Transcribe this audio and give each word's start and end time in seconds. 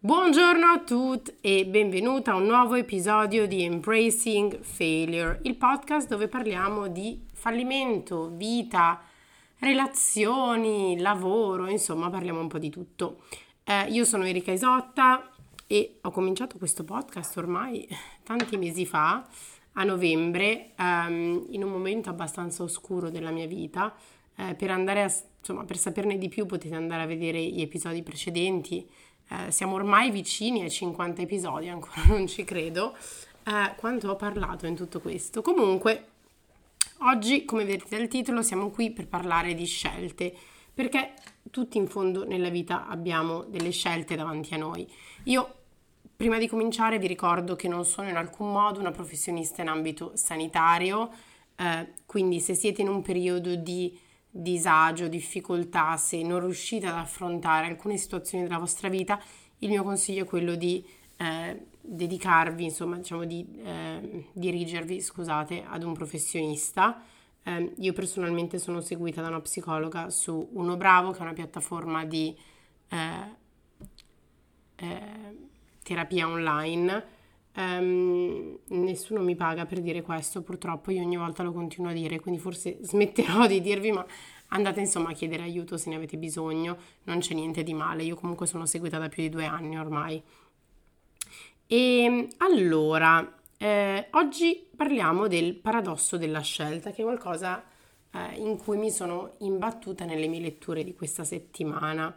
Buongiorno 0.00 0.64
a 0.64 0.78
tutti 0.78 1.34
e 1.40 1.66
benvenuta 1.66 2.30
a 2.30 2.36
un 2.36 2.46
nuovo 2.46 2.76
episodio 2.76 3.48
di 3.48 3.64
Embracing 3.64 4.60
Failure, 4.60 5.40
il 5.42 5.56
podcast 5.56 6.06
dove 6.06 6.28
parliamo 6.28 6.86
di 6.86 7.26
fallimento, 7.32 8.30
vita, 8.32 9.02
relazioni, 9.58 11.00
lavoro, 11.00 11.66
insomma 11.66 12.10
parliamo 12.10 12.38
un 12.38 12.46
po' 12.46 12.58
di 12.58 12.70
tutto. 12.70 13.22
Eh, 13.64 13.88
io 13.88 14.04
sono 14.04 14.24
Erika 14.24 14.52
Isotta 14.52 15.32
e 15.66 15.98
ho 16.02 16.12
cominciato 16.12 16.58
questo 16.58 16.84
podcast 16.84 17.36
ormai 17.36 17.84
tanti 18.22 18.56
mesi 18.56 18.86
fa, 18.86 19.26
a 19.72 19.82
novembre, 19.82 20.74
ehm, 20.76 21.46
in 21.50 21.64
un 21.64 21.72
momento 21.72 22.08
abbastanza 22.08 22.62
oscuro 22.62 23.10
della 23.10 23.32
mia 23.32 23.48
vita. 23.48 23.92
Eh, 24.36 24.54
per 24.54 24.70
a, 24.70 25.12
insomma, 25.40 25.64
per 25.64 25.76
saperne 25.76 26.16
di 26.18 26.28
più 26.28 26.46
potete 26.46 26.76
andare 26.76 27.02
a 27.02 27.06
vedere 27.06 27.42
gli 27.42 27.62
episodi 27.62 28.04
precedenti. 28.04 28.88
Eh, 29.30 29.50
siamo 29.50 29.74
ormai 29.74 30.10
vicini 30.10 30.62
ai 30.62 30.70
50 30.70 31.22
episodi, 31.22 31.68
ancora 31.68 32.02
non 32.06 32.26
ci 32.26 32.44
credo. 32.44 32.96
Eh, 33.44 33.74
quanto 33.76 34.10
ho 34.10 34.16
parlato 34.16 34.66
in 34.66 34.74
tutto 34.74 35.00
questo. 35.00 35.42
Comunque, 35.42 36.06
oggi, 36.98 37.44
come 37.44 37.64
vedete 37.64 37.96
dal 37.96 38.08
titolo, 38.08 38.42
siamo 38.42 38.70
qui 38.70 38.90
per 38.90 39.06
parlare 39.06 39.54
di 39.54 39.66
scelte, 39.66 40.34
perché 40.72 41.14
tutti 41.50 41.78
in 41.78 41.88
fondo 41.88 42.24
nella 42.24 42.50
vita 42.50 42.86
abbiamo 42.86 43.44
delle 43.44 43.70
scelte 43.70 44.16
davanti 44.16 44.54
a 44.54 44.58
noi. 44.58 44.90
Io 45.24 45.52
Prima 46.18 46.38
di 46.38 46.48
cominciare 46.48 46.98
vi 46.98 47.06
ricordo 47.06 47.54
che 47.54 47.68
non 47.68 47.84
sono 47.84 48.08
in 48.08 48.16
alcun 48.16 48.50
modo 48.50 48.80
una 48.80 48.90
professionista 48.90 49.62
in 49.62 49.68
ambito 49.68 50.10
sanitario, 50.14 51.10
eh, 51.54 51.92
quindi 52.06 52.40
se 52.40 52.54
siete 52.54 52.82
in 52.82 52.88
un 52.88 53.02
periodo 53.02 53.54
di 53.54 53.96
disagio, 54.30 55.08
difficoltà, 55.08 55.96
se 55.96 56.22
non 56.22 56.40
riuscite 56.40 56.86
ad 56.86 56.94
affrontare 56.94 57.66
alcune 57.66 57.96
situazioni 57.96 58.44
della 58.44 58.58
vostra 58.58 58.88
vita, 58.88 59.20
il 59.58 59.68
mio 59.70 59.82
consiglio 59.82 60.24
è 60.24 60.26
quello 60.26 60.54
di 60.54 60.84
eh, 61.16 61.66
dedicarvi, 61.80 62.64
insomma, 62.64 62.96
diciamo 62.96 63.24
di 63.24 63.46
eh, 63.64 64.26
dirigervi, 64.32 65.00
scusate, 65.00 65.64
ad 65.66 65.82
un 65.82 65.92
professionista. 65.94 67.02
Eh, 67.42 67.74
io 67.78 67.92
personalmente 67.92 68.58
sono 68.58 68.80
seguita 68.80 69.22
da 69.22 69.28
una 69.28 69.40
psicologa 69.40 70.10
su 70.10 70.48
Uno 70.52 70.76
Bravo, 70.76 71.10
che 71.10 71.18
è 71.18 71.22
una 71.22 71.32
piattaforma 71.32 72.04
di 72.04 72.36
eh, 72.88 73.36
eh, 74.76 75.36
terapia 75.82 76.28
online. 76.28 77.16
Um, 77.56 78.58
nessuno 78.68 79.22
mi 79.22 79.34
paga 79.34 79.66
per 79.66 79.80
dire 79.80 80.02
questo, 80.02 80.42
purtroppo 80.42 80.92
io 80.92 81.02
ogni 81.02 81.16
volta 81.16 81.42
lo 81.42 81.52
continuo 81.52 81.90
a 81.90 81.94
dire, 81.94 82.20
quindi 82.20 82.40
forse 82.40 82.78
smetterò 82.82 83.46
di 83.46 83.60
dirvi, 83.60 83.90
ma 83.90 84.06
andate 84.48 84.80
insomma 84.80 85.10
a 85.10 85.12
chiedere 85.12 85.42
aiuto 85.42 85.76
se 85.76 85.90
ne 85.90 85.96
avete 85.96 86.16
bisogno, 86.16 86.76
non 87.04 87.18
c'è 87.18 87.34
niente 87.34 87.62
di 87.62 87.74
male, 87.74 88.04
io 88.04 88.14
comunque 88.14 88.46
sono 88.46 88.66
seguita 88.66 88.98
da 88.98 89.08
più 89.08 89.22
di 89.22 89.28
due 89.28 89.44
anni 89.44 89.78
ormai. 89.78 90.22
E 91.66 92.28
allora, 92.38 93.34
eh, 93.58 94.06
oggi 94.12 94.66
parliamo 94.74 95.26
del 95.26 95.54
paradosso 95.54 96.16
della 96.16 96.40
scelta, 96.40 96.92
che 96.92 97.02
è 97.02 97.04
qualcosa 97.04 97.62
eh, 98.12 98.36
in 98.36 98.56
cui 98.56 98.76
mi 98.78 98.90
sono 98.90 99.34
imbattuta 99.38 100.04
nelle 100.04 100.28
mie 100.28 100.40
letture 100.40 100.84
di 100.84 100.94
questa 100.94 101.24
settimana. 101.24 102.16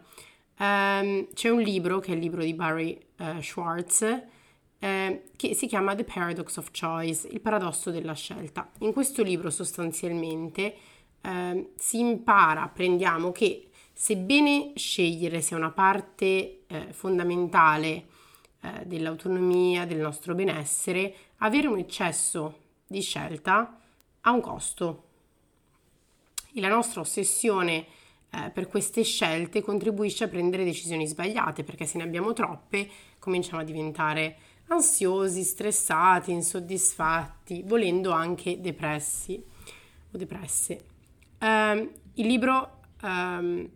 Um, 0.58 1.26
c'è 1.32 1.48
un 1.48 1.60
libro 1.60 1.98
che 1.98 2.12
è 2.12 2.14
il 2.14 2.20
libro 2.20 2.42
di 2.42 2.54
Barry 2.54 2.98
uh, 3.18 3.40
Schwartz 3.40 4.22
eh, 4.82 5.22
che 5.36 5.54
si 5.54 5.68
chiama 5.68 5.94
The 5.94 6.02
Paradox 6.02 6.56
of 6.56 6.72
Choice, 6.72 7.28
il 7.28 7.40
paradosso 7.40 7.92
della 7.92 8.14
scelta. 8.14 8.68
In 8.80 8.92
questo 8.92 9.22
libro 9.22 9.48
sostanzialmente 9.48 10.74
eh, 11.20 11.70
si 11.76 12.00
impara, 12.00 12.62
apprendiamo 12.62 13.30
che 13.30 13.68
sebbene 13.92 14.72
scegliere 14.74 15.40
sia 15.40 15.56
una 15.56 15.70
parte 15.70 16.64
eh, 16.66 16.88
fondamentale 16.90 18.06
eh, 18.60 18.84
dell'autonomia, 18.84 19.86
del 19.86 19.98
nostro 19.98 20.34
benessere, 20.34 21.14
avere 21.36 21.68
un 21.68 21.78
eccesso 21.78 22.58
di 22.88 23.02
scelta 23.02 23.78
ha 24.20 24.32
un 24.32 24.40
costo. 24.40 25.04
E 26.52 26.60
la 26.60 26.68
nostra 26.68 27.02
ossessione 27.02 27.86
eh, 28.30 28.50
per 28.50 28.66
queste 28.66 29.04
scelte 29.04 29.62
contribuisce 29.62 30.24
a 30.24 30.28
prendere 30.28 30.64
decisioni 30.64 31.06
sbagliate 31.06 31.62
perché 31.62 31.86
se 31.86 31.98
ne 31.98 32.02
abbiamo 32.02 32.32
troppe 32.32 32.88
cominciamo 33.20 33.60
a 33.60 33.64
diventare 33.64 34.50
ansiosi, 34.68 35.42
stressati, 35.42 36.32
insoddisfatti, 36.32 37.62
volendo 37.64 38.10
anche 38.10 38.60
depressi 38.60 39.42
o 40.10 40.16
depresse. 40.16 40.84
Um, 41.40 41.90
il 42.14 42.26
libro 42.26 42.80
um, 43.02 43.68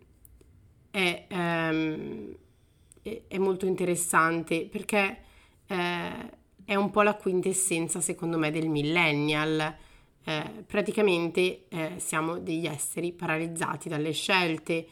è, 0.89 1.27
um, 1.29 2.35
è, 3.01 3.37
molto 3.37 3.65
interessante 3.65 4.65
perché 4.65 5.21
eh, 5.67 6.29
è 6.65 6.75
un 6.75 6.89
po' 6.91 7.01
la 7.01 7.15
quintessenza, 7.15 8.01
secondo 8.01 8.37
me, 8.37 8.51
del 8.51 8.69
millennial 8.69 9.75
eh, 10.23 10.63
praticamente 10.65 11.67
eh, 11.69 11.93
siamo 11.97 12.39
degli 12.39 12.65
esseri 12.65 13.13
paralizzati 13.13 13.89
dalle 13.89 14.11
scelte, 14.11 14.87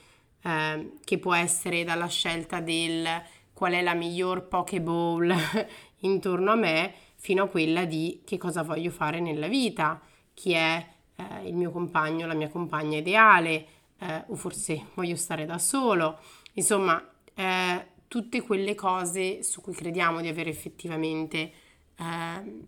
che 0.45 1.17
può 1.17 1.33
essere 1.33 1.83
dalla 1.83 2.05
scelta 2.05 2.59
del 2.59 3.07
qual 3.55 3.71
è 3.71 3.81
la 3.81 3.93
miglior 3.93 4.49
Pokéball 4.49 5.33
intorno 6.01 6.51
a 6.51 6.55
me, 6.55 6.93
fino 7.15 7.43
a 7.43 7.47
quella 7.47 7.85
di 7.85 8.21
che 8.25 8.37
cosa 8.37 8.63
voglio 8.63 8.91
fare 8.91 9.21
nella 9.21 9.47
vita, 9.47 10.01
chi 10.33 10.51
è 10.51 10.85
eh, 11.15 11.47
il 11.47 11.55
mio 11.55 11.71
compagno, 11.71 12.27
la 12.27 12.33
mia 12.33 12.49
compagna 12.49 12.97
ideale, 12.97 13.65
eh, 13.97 14.25
o 14.27 14.35
forse 14.35 14.87
voglio 14.93 15.15
stare 15.15 15.45
da 15.45 15.57
solo, 15.57 16.19
insomma, 16.53 17.01
eh, 17.33 17.87
tutte 18.09 18.41
quelle 18.41 18.75
cose 18.75 19.41
su 19.41 19.61
cui 19.61 19.73
crediamo 19.73 20.19
di 20.19 20.27
avere 20.27 20.49
effettivamente 20.49 21.51
eh, 21.97 22.65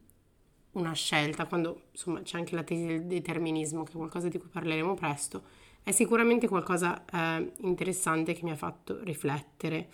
una 0.72 0.94
scelta, 0.94 1.48
quando 1.48 1.82
insomma 1.92 2.22
c'è 2.22 2.38
anche 2.38 2.56
la 2.56 2.64
tesi 2.64 2.86
del 2.86 3.04
determinismo, 3.06 3.84
che 3.84 3.92
è 3.92 3.96
qualcosa 3.96 4.30
di 4.30 4.38
cui 4.38 4.48
parleremo 4.48 4.94
presto, 4.94 5.44
è 5.84 5.92
sicuramente 5.92 6.48
qualcosa 6.48 7.04
eh, 7.06 7.52
interessante 7.58 8.34
che 8.34 8.44
mi 8.44 8.52
ha 8.52 8.56
fatto 8.56 9.04
riflettere. 9.04 9.90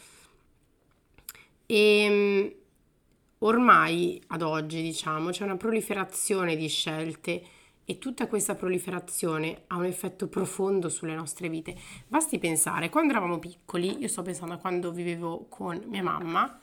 E 1.65 1.75
ehm, 1.75 2.53
ormai 3.39 4.21
ad 4.27 4.41
oggi, 4.41 4.81
diciamo, 4.81 5.29
c'è 5.29 5.43
una 5.43 5.57
proliferazione 5.57 6.55
di 6.55 6.67
scelte 6.67 7.43
e 7.85 7.97
tutta 7.97 8.27
questa 8.27 8.55
proliferazione 8.55 9.63
ha 9.67 9.75
un 9.75 9.85
effetto 9.85 10.27
profondo 10.27 10.89
sulle 10.89 11.15
nostre 11.15 11.49
vite. 11.49 11.75
Basti 12.07 12.39
pensare, 12.39 12.89
quando 12.89 13.11
eravamo 13.11 13.39
piccoli, 13.39 13.97
io 13.99 14.07
sto 14.07 14.21
pensando 14.21 14.53
a 14.53 14.57
quando 14.57 14.91
vivevo 14.91 15.45
con 15.49 15.81
mia 15.87 16.03
mamma, 16.03 16.59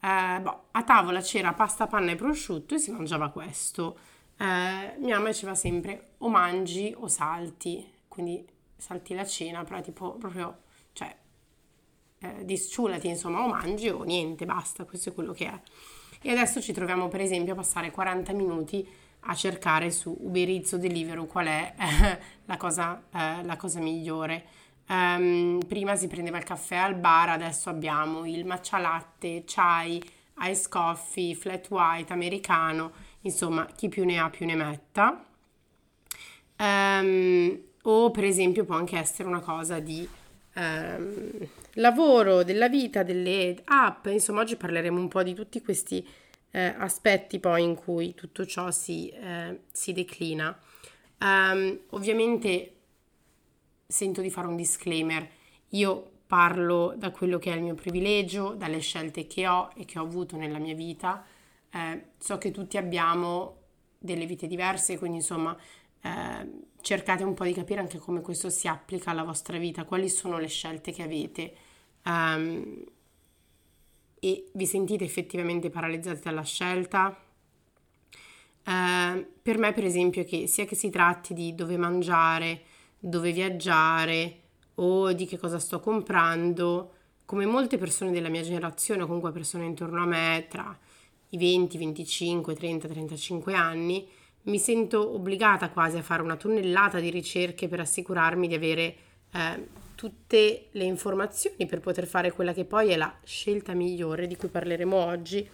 eh, 0.00 0.40
boh, 0.40 0.64
a 0.70 0.82
tavola 0.84 1.20
c'era 1.20 1.54
pasta, 1.54 1.86
panna 1.86 2.12
e 2.12 2.16
prosciutto 2.16 2.74
e 2.74 2.78
si 2.78 2.90
mangiava 2.90 3.30
questo. 3.30 3.98
Eh, 4.36 4.44
mia 4.98 5.16
mamma 5.16 5.28
diceva 5.28 5.54
sempre 5.54 6.10
o 6.18 6.28
mangi 6.28 6.94
o 6.96 7.08
salti, 7.08 7.84
quindi 8.06 8.46
salti 8.76 9.14
la 9.14 9.24
cena, 9.24 9.64
però 9.64 9.80
tipo 9.80 10.12
proprio, 10.16 10.58
eh, 12.20 12.44
disciulati 12.44 13.08
insomma, 13.08 13.42
o 13.42 13.48
mangi 13.48 13.88
o 13.88 14.02
niente, 14.02 14.44
basta, 14.44 14.84
questo 14.84 15.10
è 15.10 15.14
quello 15.14 15.32
che 15.32 15.46
è. 15.46 15.60
E 16.20 16.30
adesso 16.30 16.60
ci 16.60 16.72
troviamo 16.72 17.08
per 17.08 17.20
esempio 17.20 17.52
a 17.52 17.56
passare 17.56 17.90
40 17.90 18.32
minuti 18.32 18.86
a 19.20 19.34
cercare 19.34 19.90
su 19.90 20.16
Uber 20.20 20.48
Eats 20.48 20.72
o 20.72 20.78
Deliveroo 20.78 21.26
qual 21.26 21.46
è 21.46 21.74
la, 22.46 22.56
cosa, 22.56 23.02
eh, 23.12 23.44
la 23.44 23.56
cosa 23.56 23.80
migliore. 23.80 24.44
Um, 24.88 25.60
prima 25.66 25.96
si 25.96 26.06
prendeva 26.06 26.38
il 26.38 26.44
caffè 26.44 26.76
al 26.76 26.94
bar, 26.94 27.28
adesso 27.28 27.68
abbiamo 27.68 28.24
il 28.24 28.46
matcha 28.46 28.78
latte, 28.78 29.44
chai, 29.46 30.02
ice 30.40 30.68
coffee, 30.68 31.34
flat 31.34 31.68
white, 31.68 32.12
americano, 32.12 32.92
insomma 33.20 33.66
chi 33.66 33.88
più 33.88 34.04
ne 34.04 34.18
ha 34.18 34.30
più 34.30 34.46
ne 34.46 34.54
metta. 34.54 35.24
Um, 36.58 37.60
o 37.82 38.10
per 38.10 38.24
esempio 38.24 38.64
può 38.64 38.76
anche 38.76 38.98
essere 38.98 39.28
una 39.28 39.40
cosa 39.40 39.78
di 39.78 40.08
um, 40.54 41.48
lavoro, 41.74 42.42
della 42.42 42.68
vita, 42.68 43.02
delle 43.02 43.56
app, 43.64 44.06
insomma 44.06 44.40
oggi 44.40 44.56
parleremo 44.56 44.98
un 44.98 45.08
po' 45.08 45.22
di 45.22 45.34
tutti 45.34 45.62
questi 45.62 46.06
eh, 46.50 46.74
aspetti 46.78 47.38
poi 47.38 47.62
in 47.62 47.74
cui 47.74 48.14
tutto 48.14 48.46
ciò 48.46 48.70
si, 48.70 49.08
eh, 49.10 49.60
si 49.70 49.92
declina. 49.92 50.58
Um, 51.20 51.78
ovviamente 51.90 52.72
sento 53.86 54.20
di 54.20 54.30
fare 54.30 54.46
un 54.46 54.56
disclaimer. 54.56 55.28
Io 55.70 56.10
parlo 56.26 56.94
da 56.96 57.10
quello 57.10 57.38
che 57.38 57.52
è 57.52 57.56
il 57.56 57.62
mio 57.62 57.74
privilegio, 57.74 58.54
dalle 58.54 58.80
scelte 58.80 59.26
che 59.26 59.46
ho 59.48 59.72
e 59.74 59.84
che 59.84 59.98
ho 59.98 60.02
avuto 60.02 60.36
nella 60.36 60.58
mia 60.58 60.74
vita. 60.74 61.24
Eh, 61.70 62.04
so 62.18 62.38
che 62.38 62.50
tutti 62.50 62.76
abbiamo 62.76 63.56
delle 63.98 64.26
vite 64.26 64.46
diverse, 64.46 64.98
quindi 64.98 65.18
insomma 65.18 65.56
eh, 66.02 66.50
cercate 66.88 67.22
un 67.22 67.34
po' 67.34 67.44
di 67.44 67.52
capire 67.52 67.80
anche 67.80 67.98
come 67.98 68.22
questo 68.22 68.48
si 68.48 68.66
applica 68.66 69.10
alla 69.10 69.22
vostra 69.22 69.58
vita, 69.58 69.84
quali 69.84 70.08
sono 70.08 70.38
le 70.38 70.46
scelte 70.46 70.90
che 70.90 71.02
avete 71.02 71.54
um, 72.04 72.82
e 74.18 74.48
vi 74.54 74.66
sentite 74.66 75.04
effettivamente 75.04 75.68
paralizzati 75.68 76.20
dalla 76.22 76.42
scelta. 76.44 77.14
Uh, 78.64 79.26
per 79.42 79.58
me, 79.58 79.74
per 79.74 79.84
esempio, 79.84 80.24
che 80.24 80.46
sia 80.46 80.64
che 80.64 80.76
si 80.76 80.88
tratti 80.88 81.34
di 81.34 81.54
dove 81.54 81.76
mangiare, 81.76 82.62
dove 82.98 83.32
viaggiare 83.32 84.40
o 84.76 85.12
di 85.12 85.26
che 85.26 85.36
cosa 85.36 85.58
sto 85.58 85.80
comprando, 85.80 86.94
come 87.26 87.44
molte 87.44 87.76
persone 87.76 88.12
della 88.12 88.30
mia 88.30 88.42
generazione 88.42 89.02
o 89.02 89.06
comunque 89.06 89.30
persone 89.30 89.66
intorno 89.66 90.04
a 90.04 90.06
me 90.06 90.46
tra 90.48 90.74
i 91.28 91.36
20, 91.36 91.76
25, 91.76 92.54
30, 92.54 92.88
35 92.88 93.52
anni, 93.52 94.08
mi 94.48 94.58
sento 94.58 95.14
obbligata 95.14 95.70
quasi 95.70 95.98
a 95.98 96.02
fare 96.02 96.22
una 96.22 96.36
tonnellata 96.36 96.98
di 97.00 97.10
ricerche 97.10 97.68
per 97.68 97.80
assicurarmi 97.80 98.48
di 98.48 98.54
avere 98.54 98.96
eh, 99.32 99.68
tutte 99.94 100.68
le 100.70 100.84
informazioni 100.84 101.66
per 101.66 101.80
poter 101.80 102.06
fare 102.06 102.32
quella 102.32 102.52
che 102.52 102.64
poi 102.64 102.90
è 102.90 102.96
la 102.96 103.14
scelta 103.24 103.74
migliore 103.74 104.26
di 104.26 104.36
cui 104.36 104.48
parleremo 104.48 104.96
oggi, 104.96 105.48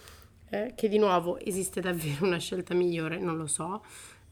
eh, 0.50 0.73
che 0.76 0.88
di 0.88 0.99
nuovo 0.99 1.38
esiste 1.38 1.81
davvero 1.81 2.25
una 2.25 2.38
scelta 2.38 2.75
migliore, 2.75 3.19
non 3.19 3.37
lo 3.37 3.46
so. 3.46 3.85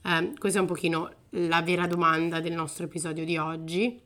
Eh, 0.05 0.33
questa 0.39 0.59
è 0.59 0.61
un 0.61 0.69
pochino 0.69 1.11
la 1.31 1.63
vera 1.63 1.87
domanda 1.87 2.41
del 2.41 2.53
nostro 2.53 2.85
episodio 2.85 3.25
di 3.25 3.37
oggi. 3.37 4.01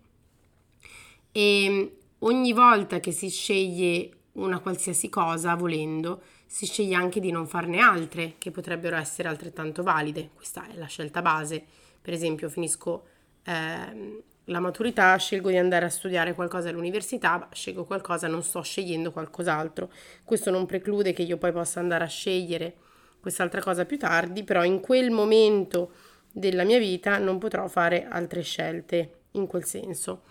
E 1.32 1.97
ogni 2.20 2.52
volta 2.52 2.99
che 2.99 3.12
si 3.12 3.29
sceglie 3.29 4.16
una 4.37 4.61
qualsiasi 4.61 5.09
cosa, 5.09 5.55
volendo, 5.55 6.23
si 6.47 6.67
sceglie 6.67 6.94
anche 6.94 7.21
di 7.21 7.31
non 7.31 7.47
farne 7.47 7.81
altre 7.81 8.35
che 8.38 8.50
potrebbero 8.50 8.97
essere 8.97 9.29
altrettanto 9.29 9.83
valide. 9.83 10.31
Questa 10.35 10.67
è 10.69 10.77
la 10.77 10.87
scelta 10.87 11.23
base. 11.23 11.65
Per 12.00 12.15
esempio, 12.15 12.49
finisco 12.49 13.05
eh, 13.44 14.23
la 14.44 14.61
maturità, 14.61 15.17
scelgo 15.17 15.50
di 15.50 15.56
andare 15.56 15.87
a 15.87 15.91
studiare 15.91 16.35
qualcosa 16.35 16.69
all'università, 16.69 17.49
scelgo 17.53 17.85
qualcosa, 17.85 18.29
non 18.29 18.43
sto 18.43 18.62
scegliendo 18.62 19.11
qualcos'altro. 19.11 19.91
Questo 20.25 20.50
non 20.50 20.67
preclude 20.67 21.12
che 21.12 21.23
io 21.23 21.37
poi 21.37 21.53
possa 21.53 21.81
andare 21.81 22.05
a 22.05 22.09
scegliere 22.09 22.75
quest'altra 23.21 23.61
cosa 23.61 23.85
più 23.85 23.99
tardi, 23.99 24.44
però 24.44 24.62
in 24.62 24.81
quel 24.81 25.11
momento 25.11 25.91
della 26.31 26.65
mia 26.65 26.79
vita 26.79 27.19
non 27.19 27.38
potrò 27.38 27.67
fare 27.67 28.06
altre 28.06 28.43
scelte 28.43 29.23
in 29.33 29.47
quel 29.47 29.65
senso. 29.65 30.23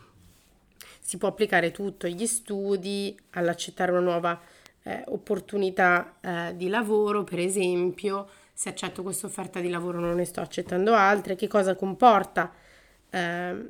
Si 1.05 1.19
può 1.19 1.27
applicare 1.27 1.69
tutto 1.69 2.07
agli 2.07 2.25
studi, 2.25 3.15
all'accettare 3.33 3.91
una 3.91 3.99
nuova 3.99 4.41
eh, 4.81 5.03
opportunità 5.09 6.15
eh, 6.19 6.55
di 6.55 6.67
lavoro, 6.67 7.23
per 7.23 7.37
esempio, 7.37 8.27
se 8.51 8.69
accetto 8.69 9.03
questa 9.03 9.27
offerta 9.27 9.59
di 9.59 9.69
lavoro 9.69 9.99
non 9.99 10.15
ne 10.15 10.25
sto 10.25 10.41
accettando 10.41 10.95
altre, 10.95 11.35
che 11.35 11.45
cosa 11.45 11.75
comporta 11.75 12.51
eh, 13.11 13.69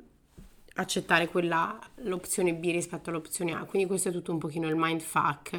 accettare 0.76 1.28
quella, 1.28 1.78
l'opzione 2.04 2.54
B 2.54 2.72
rispetto 2.72 3.10
all'opzione 3.10 3.52
A. 3.52 3.66
Quindi 3.66 3.86
questo 3.86 4.08
è 4.08 4.12
tutto 4.14 4.32
un 4.32 4.38
pochino 4.38 4.70
il 4.70 4.76
mindfuck 4.78 5.54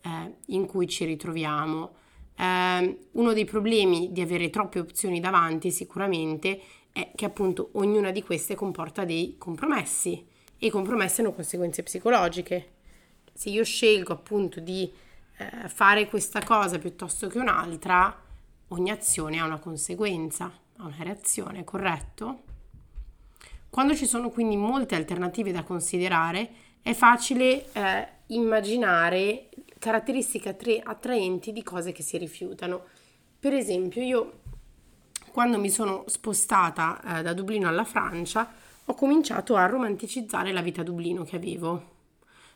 eh, 0.00 0.34
in 0.46 0.64
cui 0.64 0.88
ci 0.88 1.04
ritroviamo. 1.04 1.96
Eh, 2.34 2.98
uno 3.10 3.32
dei 3.34 3.44
problemi 3.44 4.10
di 4.10 4.22
avere 4.22 4.48
troppe 4.48 4.78
opzioni 4.78 5.20
davanti 5.20 5.70
sicuramente 5.70 6.62
è 6.90 7.10
che 7.14 7.26
appunto 7.26 7.68
ognuna 7.72 8.10
di 8.10 8.22
queste 8.22 8.54
comporta 8.54 9.04
dei 9.04 9.34
compromessi 9.36 10.29
e 10.60 10.66
i 10.66 10.70
compromessi 10.70 11.20
hanno 11.20 11.32
conseguenze 11.32 11.82
psicologiche 11.82 12.68
se 13.32 13.48
io 13.48 13.64
scelgo 13.64 14.12
appunto 14.12 14.60
di 14.60 14.92
eh, 15.38 15.68
fare 15.68 16.06
questa 16.06 16.42
cosa 16.44 16.78
piuttosto 16.78 17.28
che 17.28 17.38
un'altra, 17.38 18.14
ogni 18.68 18.90
azione 18.90 19.40
ha 19.40 19.46
una 19.46 19.58
conseguenza, 19.58 20.52
ha 20.76 20.84
una 20.84 20.96
reazione, 20.98 21.64
corretto? 21.64 22.42
Quando 23.70 23.94
ci 23.94 24.04
sono 24.04 24.28
quindi 24.28 24.56
molte 24.56 24.94
alternative 24.94 25.52
da 25.52 25.62
considerare, 25.62 26.50
è 26.82 26.92
facile 26.92 27.72
eh, 27.72 28.08
immaginare 28.26 29.48
caratteristiche 29.78 30.50
attra- 30.50 30.82
attraenti 30.82 31.52
di 31.52 31.62
cose 31.62 31.92
che 31.92 32.02
si 32.02 32.18
rifiutano. 32.18 32.84
Per 33.38 33.54
esempio, 33.54 34.02
io 34.02 34.40
quando 35.32 35.58
mi 35.58 35.70
sono 35.70 36.04
spostata 36.08 37.00
eh, 37.20 37.22
da 37.22 37.32
Dublino 37.32 37.68
alla 37.68 37.84
Francia, 37.84 38.52
ho 38.84 38.94
cominciato 38.94 39.56
a 39.56 39.66
romanticizzare 39.66 40.52
la 40.52 40.62
vita 40.62 40.80
a 40.80 40.84
Dublino 40.84 41.22
che 41.22 41.36
avevo. 41.36 41.98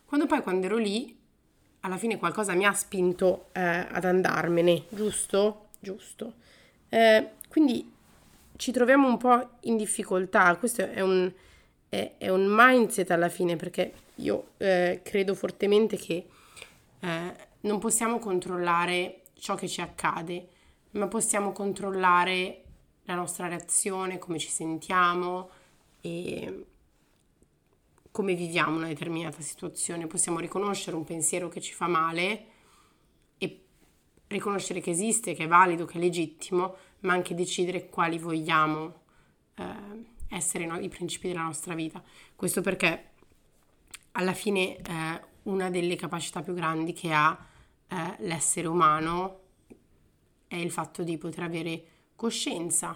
Quando 0.05 0.27
poi 0.27 0.43
quando 0.43 0.67
ero 0.67 0.77
lì, 0.77 1.17
alla 1.81 1.97
fine 1.97 2.19
qualcosa 2.19 2.55
mi 2.55 2.65
ha 2.65 2.73
spinto 2.73 3.47
eh, 3.53 3.61
ad 3.61 4.05
andarmene, 4.05 4.85
giusto? 4.89 5.69
Giusto. 5.79 6.35
Eh, 6.89 7.31
quindi 7.49 7.93
ci 8.57 8.73
troviamo 8.73 9.09
un 9.09 9.17
po' 9.17 9.51
in 9.63 9.77
difficoltà, 9.77 10.57
questo 10.57 10.89
è 10.91 11.01
un, 11.01 11.31
è, 11.89 12.13
è 12.19 12.29
un 12.29 12.47
mindset 12.49 13.11
alla 13.11 13.29
fine 13.29 13.57
perché 13.57 13.93
io 14.17 14.53
eh, 14.59 15.01
credo 15.03 15.35
fortemente 15.35 15.97
che 15.97 16.27
eh, 17.01 17.37
non 17.61 17.79
possiamo 17.79 18.19
controllare 18.19 19.23
ciò 19.39 19.55
che 19.55 19.69
ci 19.69 19.81
accade, 19.81 20.49
ma 20.93 21.07
possiamo 21.09 21.53
controllare 21.53 22.63
la 23.05 23.15
nostra 23.15 23.49
reazione, 23.49 24.19
come 24.19 24.39
ci 24.39 24.49
sentiamo 24.49 25.51
e 26.05 26.67
come 28.11 28.35
viviamo 28.35 28.77
una 28.77 28.89
determinata 28.89 29.41
situazione, 29.41 30.07
possiamo 30.07 30.39
riconoscere 30.39 30.97
un 30.97 31.05
pensiero 31.05 31.49
che 31.49 31.63
ci 31.63 31.73
fa 31.73 31.87
male 31.87 32.47
e 33.39 33.65
riconoscere 34.27 34.83
che 34.83 34.91
esiste, 34.91 35.33
che 35.33 35.45
è 35.45 35.49
valido, 35.49 35.87
che 35.87 35.97
è 35.97 36.01
legittimo, 36.01 36.77
ma 37.01 37.15
anche 37.15 37.35
decidere 37.35 37.89
quali 37.89 38.19
vogliamo 38.19 39.01
eh, 39.55 39.65
essere 40.29 40.67
no, 40.67 40.79
i 40.79 40.91
principi 40.91 41.29
della 41.29 41.43
nostra 41.43 41.75
vita. 41.75 42.03
Questo 42.37 42.61
perché 42.61 43.13
alla 44.13 44.35
fine 44.35 44.77
eh, 44.77 45.21
una 45.45 45.71
delle 45.71 45.97
capacità 45.97 46.43
più 46.43 46.53
grandi 46.53 46.93
che 46.93 47.13
ha 47.15 47.47
eh, 47.89 48.17
l'essere 48.19 48.69
umano 48.69 49.41
è 50.47 50.57
il 50.57 50.71
fatto 50.71 51.03
di 51.03 51.17
poter 51.17 51.45
avere 51.45 51.85
coscienza, 52.15 52.95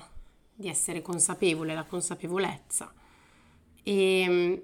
di 0.58 0.68
essere 0.68 1.00
consapevole, 1.00 1.74
la 1.74 1.84
consapevolezza. 1.84 2.92
E 3.82 4.62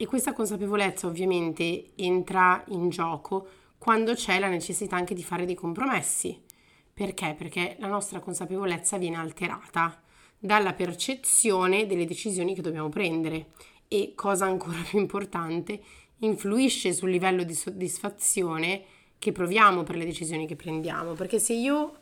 e 0.00 0.06
questa 0.06 0.32
consapevolezza 0.32 1.08
ovviamente 1.08 1.90
entra 1.96 2.62
in 2.68 2.88
gioco 2.88 3.48
quando 3.78 4.14
c'è 4.14 4.38
la 4.38 4.46
necessità 4.46 4.94
anche 4.94 5.12
di 5.12 5.24
fare 5.24 5.44
dei 5.44 5.56
compromessi. 5.56 6.40
Perché? 6.94 7.34
Perché 7.36 7.74
la 7.80 7.88
nostra 7.88 8.20
consapevolezza 8.20 8.96
viene 8.96 9.16
alterata 9.16 10.00
dalla 10.38 10.72
percezione 10.72 11.88
delle 11.88 12.06
decisioni 12.06 12.54
che 12.54 12.62
dobbiamo 12.62 12.88
prendere 12.88 13.46
e, 13.88 14.12
cosa 14.14 14.44
ancora 14.44 14.78
più 14.88 15.00
importante, 15.00 15.82
influisce 16.18 16.92
sul 16.92 17.10
livello 17.10 17.42
di 17.42 17.54
soddisfazione 17.54 18.84
che 19.18 19.32
proviamo 19.32 19.82
per 19.82 19.96
le 19.96 20.04
decisioni 20.04 20.46
che 20.46 20.54
prendiamo. 20.54 21.14
Perché 21.14 21.40
se 21.40 21.54
io, 21.54 21.96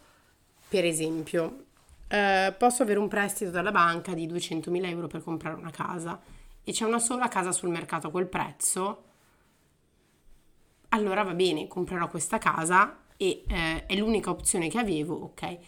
per 0.68 0.84
esempio, 0.84 1.64
eh, 2.08 2.54
posso 2.56 2.82
avere 2.82 2.98
un 2.98 3.08
prestito 3.08 3.50
dalla 3.50 3.70
banca 3.70 4.14
di 4.14 4.26
200.000 4.26 4.86
euro 4.86 5.06
per 5.06 5.22
comprare 5.22 5.56
una 5.56 5.70
casa, 5.70 6.20
e 6.62 6.72
c'è 6.72 6.84
una 6.84 6.98
sola 6.98 7.28
casa 7.28 7.52
sul 7.52 7.68
mercato 7.68 8.08
a 8.08 8.10
quel 8.10 8.26
prezzo, 8.26 9.04
allora 10.90 11.22
va 11.22 11.34
bene, 11.34 11.68
comprerò 11.68 12.08
questa 12.08 12.38
casa 12.38 13.04
e 13.16 13.44
eh, 13.46 13.86
è 13.86 13.94
l'unica 13.96 14.30
opzione 14.30 14.68
che 14.68 14.78
avevo, 14.78 15.14
ok. 15.14 15.58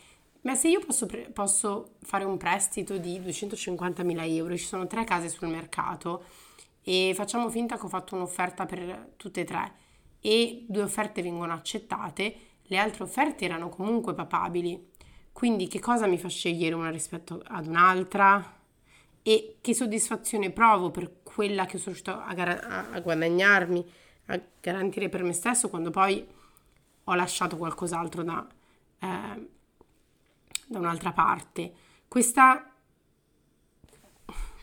Ma 0.43 0.55
se 0.55 0.69
io 0.69 0.81
posso, 0.81 1.07
pre- 1.07 1.31
posso 1.31 1.97
fare 2.03 2.25
un 2.25 2.37
prestito 2.37 2.97
di 2.97 3.21
250.000 3.21 4.35
euro, 4.35 4.57
ci 4.57 4.65
sono 4.65 4.87
tre 4.87 5.05
case 5.05 5.29
sul 5.29 5.49
mercato 5.49 6.25
e 6.83 7.13
facciamo 7.15 7.51
finta 7.51 7.77
che 7.77 7.85
ho 7.85 7.89
fatto 7.89 8.15
un'offerta 8.15 8.65
per 8.65 9.13
tutte 9.17 9.41
e 9.41 9.45
tre 9.45 9.73
e 10.21 10.65
due 10.69 10.83
offerte 10.83 11.23
vengono 11.23 11.53
accettate, 11.53 12.37
le 12.63 12.77
altre 12.77 13.05
offerte 13.05 13.45
erano 13.45 13.69
comunque 13.69 14.15
papabili. 14.15 14.88
Quindi 15.39 15.69
che 15.69 15.79
cosa 15.79 16.09
mi 16.09 16.19
fa 16.19 16.27
scegliere 16.27 16.75
una 16.75 16.91
rispetto 16.91 17.41
ad 17.47 17.69
un'altra? 17.69 18.57
e 19.23 19.59
che 19.61 19.75
soddisfazione 19.75 20.51
provo 20.51 20.91
per 20.91 21.23
quella 21.23 21.67
che 21.67 21.77
sono 21.77 21.95
riuscito 21.95 22.19
a, 22.19 22.33
gar- 22.33 22.65
a 22.93 22.99
guadagnarmi, 22.99 23.93
a 24.27 24.41
garantire 24.59 25.11
per 25.11 25.23
me 25.23 25.35
stesso 25.35 25.69
quando 25.69 25.91
poi 25.91 26.27
ho 27.05 27.15
lasciato 27.15 27.59
qualcos'altro 27.59 28.23
da, 28.23 28.47
eh, 29.01 29.49
da 30.67 30.79
un'altra 30.79 31.13
parte. 31.13 31.73
Questa, 32.09 32.73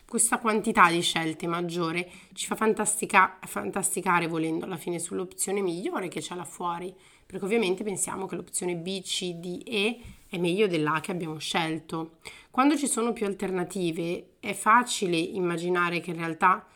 questa, 0.04 0.38
quantità 0.38 0.90
di 0.90 1.00
scelte 1.00 1.46
maggiore 1.46 2.10
ci 2.32 2.46
fa 2.46 2.56
fantastica, 2.56 3.38
fantasticare 3.42 4.26
volendo 4.26 4.64
alla 4.64 4.78
fine 4.78 4.98
sull'opzione 4.98 5.60
migliore 5.60 6.08
che 6.08 6.18
c'è 6.18 6.34
là 6.34 6.44
fuori, 6.44 6.92
perché 7.26 7.44
ovviamente 7.44 7.82
pensiamo 7.82 8.26
che 8.26 8.36
l'opzione 8.36 8.76
B, 8.76 9.02
C, 9.02 9.34
D, 9.34 9.62
E 9.66 10.00
è 10.28 10.38
meglio 10.38 10.68
dell'A 10.68 11.00
che 11.00 11.10
abbiamo 11.10 11.38
scelto. 11.38 12.18
Quando 12.50 12.76
ci 12.76 12.86
sono 12.86 13.12
più 13.12 13.26
alternative 13.26 14.36
è 14.40 14.52
facile 14.52 15.16
immaginare 15.16 16.00
che 16.00 16.10
in 16.10 16.16
realtà 16.16 16.66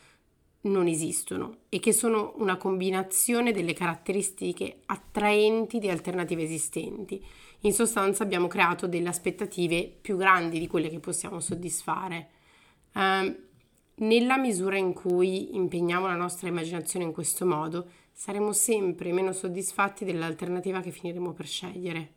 non 0.63 0.87
esistono 0.87 1.57
e 1.69 1.79
che 1.79 1.91
sono 1.91 2.33
una 2.37 2.57
combinazione 2.57 3.51
delle 3.51 3.73
caratteristiche 3.73 4.81
attraenti 4.85 5.79
di 5.79 5.89
alternative 5.89 6.43
esistenti. 6.43 7.23
In 7.61 7.73
sostanza 7.73 8.23
abbiamo 8.23 8.47
creato 8.47 8.87
delle 8.87 9.09
aspettative 9.09 9.91
più 10.01 10.17
grandi 10.17 10.59
di 10.59 10.67
quelle 10.67 10.89
che 10.89 10.99
possiamo 10.99 11.39
soddisfare. 11.39 12.29
Uh, 12.93 13.35
nella 13.95 14.37
misura 14.37 14.77
in 14.77 14.93
cui 14.93 15.55
impegniamo 15.55 16.07
la 16.07 16.15
nostra 16.15 16.47
immaginazione 16.47 17.05
in 17.05 17.11
questo 17.11 17.45
modo, 17.45 17.87
saremo 18.11 18.53
sempre 18.53 19.11
meno 19.11 19.31
soddisfatti 19.31 20.05
dell'alternativa 20.05 20.81
che 20.81 20.91
finiremo 20.91 21.33
per 21.33 21.47
scegliere. 21.47 22.13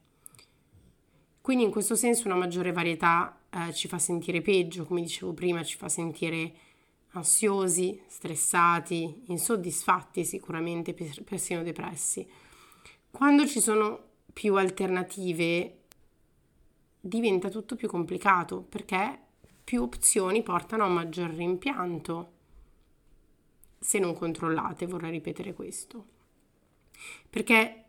Quindi 1.41 1.65
in 1.65 1.71
questo 1.71 1.95
senso 1.95 2.27
una 2.27 2.37
maggiore 2.37 2.73
varietà 2.73 3.39
eh, 3.51 3.73
ci 3.75 3.87
fa 3.87 3.99
sentire 3.99 4.41
peggio, 4.41 4.85
come 4.85 5.03
dicevo 5.03 5.35
prima, 5.35 5.63
ci 5.63 5.77
fa 5.77 5.89
sentire 5.89 6.53
ansiosi, 7.11 8.01
stressati, 8.07 9.25
insoddisfatti 9.27 10.25
sicuramente, 10.25 10.95
persino 10.95 11.63
depressi. 11.63 12.27
Quando 13.11 13.47
ci 13.47 13.61
sono 13.61 14.13
più 14.33 14.57
alternative 14.57 15.83
diventa 16.99 17.49
tutto 17.51 17.77
più 17.77 17.89
complicato 17.89 18.63
perché 18.63 19.19
più 19.63 19.83
opzioni 19.83 20.43
portano 20.43 20.85
a 20.85 20.89
maggior 20.89 21.31
rimpianto. 21.31 22.33
Se 23.85 23.99
non 23.99 24.15
controllate, 24.15 24.87
vorrei 24.87 25.11
ripetere 25.11 25.53
questo. 25.53 26.07
Perché 27.29 27.85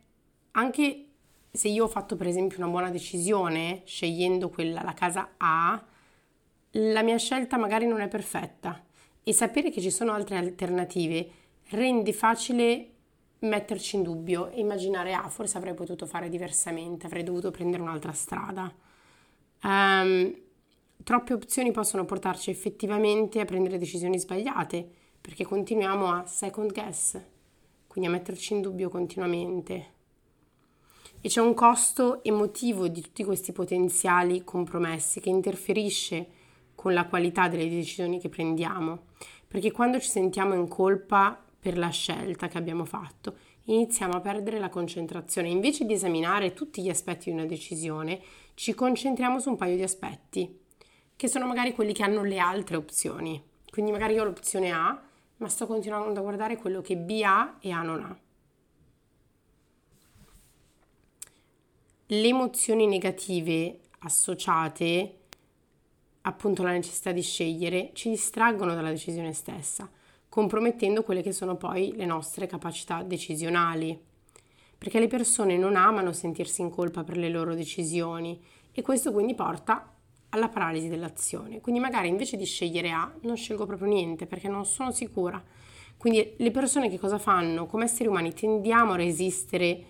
anche 0.51 1.05
se 1.49 1.69
io 1.69 1.85
ho 1.85 1.87
fatto 1.87 2.17
per 2.17 2.27
esempio 2.27 2.57
una 2.57 2.67
buona 2.67 2.89
decisione 2.89 3.81
scegliendo 3.85 4.49
quella, 4.49 4.83
la 4.83 4.91
casa 4.91 5.35
A, 5.37 5.81
la 6.71 7.01
mia 7.01 7.17
scelta 7.17 7.55
magari 7.55 7.87
non 7.87 8.01
è 8.01 8.09
perfetta 8.09 8.83
e 9.23 9.31
sapere 9.31 9.71
che 9.71 9.79
ci 9.79 9.89
sono 9.89 10.11
altre 10.11 10.35
alternative 10.35 11.29
rende 11.69 12.11
facile 12.11 12.89
metterci 13.39 13.95
in 13.95 14.03
dubbio 14.03 14.49
e 14.49 14.59
immaginare, 14.59 15.13
ah, 15.13 15.29
forse 15.29 15.55
avrei 15.55 15.75
potuto 15.75 16.05
fare 16.05 16.27
diversamente, 16.27 17.05
avrei 17.05 17.23
dovuto 17.23 17.51
prendere 17.51 17.81
un'altra 17.81 18.11
strada. 18.11 18.69
Um, 19.63 20.35
troppe 21.03 21.33
opzioni 21.33 21.71
possono 21.71 22.03
portarci 22.03 22.49
effettivamente 22.49 23.39
a 23.39 23.45
prendere 23.45 23.77
decisioni 23.77 24.19
sbagliate, 24.19 24.89
perché 25.25 25.43
continuiamo 25.43 26.11
a 26.11 26.27
second 26.27 26.71
guess, 26.71 27.19
quindi 27.87 28.07
a 28.07 28.13
metterci 28.13 28.53
in 28.53 28.61
dubbio 28.61 28.89
continuamente. 28.89 29.93
E 31.19 31.29
c'è 31.29 31.41
un 31.41 31.55
costo 31.55 32.23
emotivo 32.23 32.87
di 32.87 33.01
tutti 33.01 33.23
questi 33.23 33.51
potenziali 33.51 34.43
compromessi 34.43 35.19
che 35.19 35.29
interferisce 35.29 36.27
con 36.75 36.93
la 36.93 37.07
qualità 37.07 37.47
delle 37.47 37.67
decisioni 37.67 38.19
che 38.19 38.29
prendiamo, 38.29 39.05
perché 39.47 39.71
quando 39.71 39.99
ci 39.99 40.09
sentiamo 40.09 40.53
in 40.53 40.67
colpa 40.67 41.43
per 41.59 41.75
la 41.75 41.89
scelta 41.89 42.47
che 42.47 42.59
abbiamo 42.59 42.85
fatto, 42.85 43.35
iniziamo 43.63 44.13
a 44.13 44.21
perdere 44.21 44.59
la 44.59 44.69
concentrazione. 44.69 45.49
Invece 45.49 45.85
di 45.85 45.93
esaminare 45.93 46.53
tutti 46.53 46.83
gli 46.83 46.89
aspetti 46.89 47.31
di 47.31 47.35
una 47.35 47.47
decisione, 47.47 48.21
ci 48.53 48.75
concentriamo 48.75 49.39
su 49.39 49.49
un 49.49 49.55
paio 49.55 49.75
di 49.75 49.81
aspetti, 49.81 50.59
che 51.15 51.27
sono 51.27 51.47
magari 51.47 51.73
quelli 51.73 51.93
che 51.93 52.03
hanno 52.03 52.21
le 52.21 52.37
altre 52.37 52.75
opzioni. 52.75 53.41
Quindi 53.71 53.91
magari 53.91 54.13
io 54.13 54.21
ho 54.21 54.25
l'opzione 54.25 54.71
A, 54.71 55.04
ma 55.37 55.49
sto 55.49 55.67
continuando 55.67 56.19
a 56.19 56.23
guardare 56.23 56.57
quello 56.57 56.81
che 56.81 56.97
B 56.97 57.21
ha 57.23 57.57
e 57.59 57.71
A 57.71 57.81
non 57.81 58.03
ha. 58.03 58.17
Le 62.07 62.27
emozioni 62.27 62.85
negative 62.87 63.79
associate 63.99 65.17
appunto 66.21 66.61
alla 66.61 66.71
necessità 66.71 67.11
di 67.11 67.21
scegliere 67.21 67.91
ci 67.93 68.09
distraggono 68.09 68.73
dalla 68.73 68.89
decisione 68.89 69.33
stessa, 69.33 69.89
compromettendo 70.29 71.03
quelle 71.03 71.21
che 71.21 71.31
sono 71.31 71.55
poi 71.55 71.93
le 71.95 72.05
nostre 72.05 72.47
capacità 72.47 73.03
decisionali 73.03 74.13
perché 74.77 74.99
le 74.99 75.07
persone 75.07 75.57
non 75.57 75.75
amano 75.75 76.11
sentirsi 76.11 76.61
in 76.61 76.69
colpa 76.69 77.03
per 77.03 77.17
le 77.17 77.29
loro 77.29 77.55
decisioni 77.55 78.39
e 78.71 78.81
questo 78.81 79.11
quindi 79.11 79.33
porta 79.33 79.94
alla 80.35 80.49
paralisi 80.49 80.87
dell'azione. 80.87 81.61
Quindi 81.61 81.81
magari 81.81 82.07
invece 82.07 82.37
di 82.37 82.45
scegliere 82.45 82.91
A 82.91 83.11
non 83.21 83.35
scelgo 83.35 83.65
proprio 83.65 83.87
niente 83.87 84.25
perché 84.25 84.47
non 84.47 84.65
sono 84.65 84.91
sicura. 84.91 85.43
Quindi 85.97 86.33
le 86.37 86.51
persone 86.51 86.89
che 86.89 86.99
cosa 86.99 87.17
fanno? 87.17 87.65
Come 87.65 87.85
esseri 87.85 88.07
umani 88.07 88.33
tendiamo 88.33 88.93
a 88.93 88.97
resistere 88.97 89.83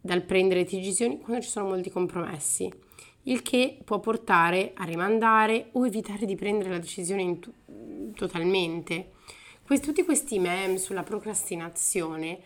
dal 0.00 0.22
prendere 0.22 0.62
decisioni 0.62 1.18
quando 1.18 1.42
ci 1.42 1.48
sono 1.48 1.68
molti 1.68 1.90
compromessi, 1.90 2.70
il 3.24 3.42
che 3.42 3.78
può 3.84 3.98
portare 3.98 4.72
a 4.74 4.84
rimandare 4.84 5.70
o 5.72 5.86
evitare 5.86 6.24
di 6.24 6.36
prendere 6.36 6.70
la 6.70 6.78
decisione 6.78 7.38
t- 7.38 7.50
totalmente. 8.14 9.12
Questi, 9.62 9.86
tutti 9.86 10.04
questi 10.04 10.38
meme 10.38 10.78
sulla 10.78 11.02
procrastinazione 11.02 12.40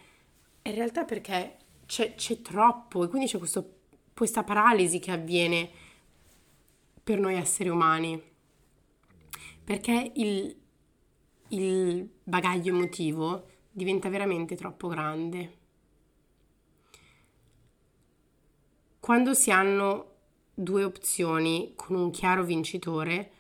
in 0.62 0.75
realtà 0.75 1.04
perché 1.04 1.56
c'è, 1.87 2.14
c'è 2.14 2.40
troppo 2.40 3.04
e 3.04 3.08
quindi 3.08 3.28
c'è 3.28 3.38
questo, 3.38 3.75
questa 4.14 4.44
paralisi 4.44 4.99
che 4.99 5.11
avviene 5.11 5.70
per 7.02 7.18
noi 7.18 7.35
esseri 7.35 7.68
umani. 7.68 8.21
Perché 9.64 10.12
il, 10.16 10.56
il 11.49 12.09
bagaglio 12.23 12.75
emotivo 12.75 13.47
diventa 13.71 14.09
veramente 14.09 14.54
troppo 14.54 14.88
grande. 14.88 15.59
Quando 19.00 19.35
si 19.35 19.50
hanno 19.50 20.11
due 20.54 20.85
opzioni 20.85 21.73
con 21.75 21.97
un 21.97 22.11
chiaro 22.11 22.44
vincitore, 22.44 23.30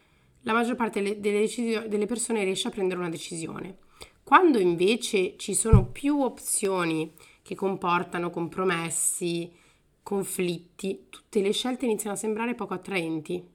la 0.40 0.52
maggior 0.52 0.74
parte 0.74 1.02
delle, 1.02 1.20
decisio- 1.20 1.86
delle 1.86 2.06
persone 2.06 2.42
riesce 2.42 2.68
a 2.68 2.72
prendere 2.72 2.98
una 2.98 3.08
decisione. 3.08 3.78
Quando 4.24 4.58
invece 4.58 5.36
ci 5.36 5.54
sono 5.54 5.86
più 5.86 6.20
opzioni 6.20 7.12
che 7.42 7.54
comportano 7.54 8.30
compromessi, 8.30 9.52
conflitti, 10.02 11.06
tutte 11.10 11.40
le 11.40 11.52
scelte 11.52 11.84
iniziano 11.84 12.16
a 12.16 12.18
sembrare 12.18 12.54
poco 12.54 12.74
attraenti 12.74 13.51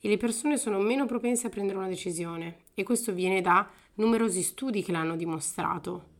e 0.00 0.08
le 0.08 0.16
persone 0.16 0.56
sono 0.56 0.78
meno 0.78 1.06
propense 1.06 1.46
a 1.46 1.50
prendere 1.50 1.78
una 1.78 1.88
decisione 1.88 2.64
e 2.74 2.82
questo 2.82 3.12
viene 3.12 3.40
da 3.40 3.68
numerosi 3.94 4.42
studi 4.42 4.82
che 4.82 4.92
l'hanno 4.92 5.16
dimostrato. 5.16 6.14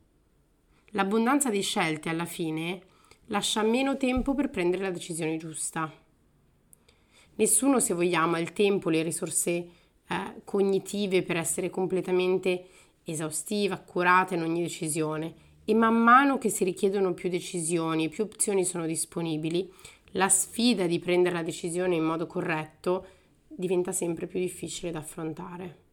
L'abbondanza 0.90 1.50
di 1.50 1.60
scelte 1.60 2.08
alla 2.08 2.24
fine 2.24 2.82
lascia 3.26 3.62
meno 3.62 3.96
tempo 3.96 4.34
per 4.34 4.50
prendere 4.50 4.82
la 4.82 4.90
decisione 4.90 5.36
giusta. 5.36 5.92
Nessuno, 7.34 7.80
se 7.80 7.92
vogliamo, 7.92 8.36
ha 8.36 8.38
il 8.38 8.52
tempo, 8.52 8.88
le 8.88 9.02
risorse 9.02 9.50
eh, 9.50 9.68
cognitive 10.44 11.22
per 11.22 11.36
essere 11.36 11.68
completamente 11.68 12.66
esaustiva, 13.04 13.74
accurata 13.74 14.34
in 14.34 14.42
ogni 14.42 14.62
decisione 14.62 15.34
e 15.64 15.74
man 15.74 15.96
mano 15.96 16.38
che 16.38 16.48
si 16.48 16.64
richiedono 16.64 17.12
più 17.12 17.28
decisioni, 17.28 18.08
più 18.08 18.24
opzioni 18.24 18.64
sono 18.64 18.86
disponibili, 18.86 19.70
la 20.12 20.28
sfida 20.28 20.86
di 20.86 20.98
prendere 20.98 21.34
la 21.34 21.42
decisione 21.42 21.96
in 21.96 22.04
modo 22.04 22.26
corretto 22.26 23.06
diventa 23.56 23.92
sempre 23.92 24.26
più 24.26 24.38
difficile 24.38 24.90
da 24.90 24.98
affrontare. 24.98 25.84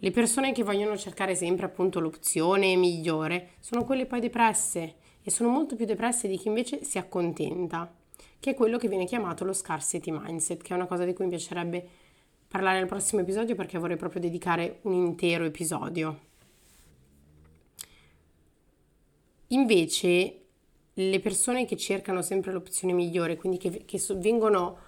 Le 0.00 0.10
persone 0.10 0.52
che 0.52 0.62
vogliono 0.62 0.96
cercare 0.96 1.34
sempre 1.34 1.66
appunto 1.66 1.98
l'opzione 1.98 2.76
migliore 2.76 3.54
sono 3.58 3.84
quelle 3.84 4.06
poi 4.06 4.20
depresse 4.20 4.94
e 5.22 5.30
sono 5.30 5.48
molto 5.48 5.74
più 5.74 5.84
depresse 5.84 6.28
di 6.28 6.38
chi 6.38 6.48
invece 6.48 6.84
si 6.84 6.98
accontenta, 6.98 7.92
che 8.38 8.50
è 8.50 8.54
quello 8.54 8.78
che 8.78 8.88
viene 8.88 9.06
chiamato 9.06 9.44
lo 9.44 9.52
scarcity 9.52 10.12
mindset, 10.12 10.62
che 10.62 10.72
è 10.72 10.76
una 10.76 10.86
cosa 10.86 11.04
di 11.04 11.12
cui 11.14 11.24
mi 11.24 11.30
piacerebbe 11.30 11.86
parlare 12.46 12.78
nel 12.78 12.86
prossimo 12.86 13.20
episodio 13.20 13.54
perché 13.56 13.76
vorrei 13.78 13.96
proprio 13.96 14.20
dedicare 14.20 14.78
un 14.82 14.94
intero 14.94 15.44
episodio. 15.44 16.26
Invece 19.48 20.37
le 21.00 21.20
persone 21.20 21.64
che 21.64 21.76
cercano 21.76 22.22
sempre 22.22 22.52
l'opzione 22.52 22.92
migliore, 22.92 23.36
quindi 23.36 23.58
che, 23.58 23.84
che 23.84 23.98
so, 23.98 24.18
vengono 24.18 24.78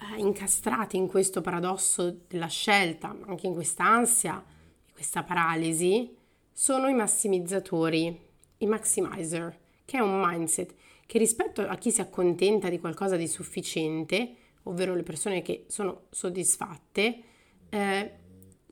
eh, 0.00 0.18
incastrate 0.18 0.96
in 0.96 1.06
questo 1.06 1.40
paradosso 1.40 2.22
della 2.26 2.48
scelta, 2.48 3.16
anche 3.26 3.46
in 3.46 3.54
questa 3.54 3.84
ansia, 3.84 4.32
in 4.34 4.92
questa 4.92 5.22
paralisi, 5.22 6.16
sono 6.52 6.88
i 6.88 6.94
massimizzatori, 6.94 8.20
i 8.58 8.66
maximizer, 8.66 9.58
che 9.84 9.98
è 9.98 10.00
un 10.00 10.20
mindset 10.24 10.74
che 11.06 11.18
rispetto 11.18 11.60
a 11.60 11.76
chi 11.76 11.92
si 11.92 12.00
accontenta 12.00 12.68
di 12.68 12.80
qualcosa 12.80 13.16
di 13.16 13.28
sufficiente, 13.28 14.34
ovvero 14.64 14.94
le 14.94 15.02
persone 15.02 15.42
che 15.42 15.66
sono 15.68 16.06
soddisfatte, 16.10 17.22
eh, 17.68 18.12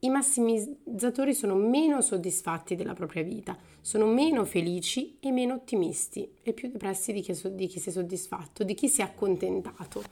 i 0.04 0.10
massimizzatori 0.10 1.32
sono 1.32 1.54
meno 1.54 2.00
soddisfatti 2.00 2.74
della 2.74 2.94
propria 2.94 3.22
vita, 3.22 3.56
sono 3.80 4.06
meno 4.06 4.44
felici 4.44 5.16
e 5.20 5.30
meno 5.30 5.54
ottimisti 5.54 6.28
e 6.42 6.52
più 6.52 6.68
depressi 6.68 7.12
di 7.12 7.20
chi, 7.20 7.32
di 7.52 7.66
chi 7.68 7.78
si 7.78 7.88
è 7.88 7.92
soddisfatto, 7.92 8.64
di 8.64 8.74
chi 8.74 8.88
si 8.88 9.00
è 9.00 9.04
accontentato. 9.04 10.02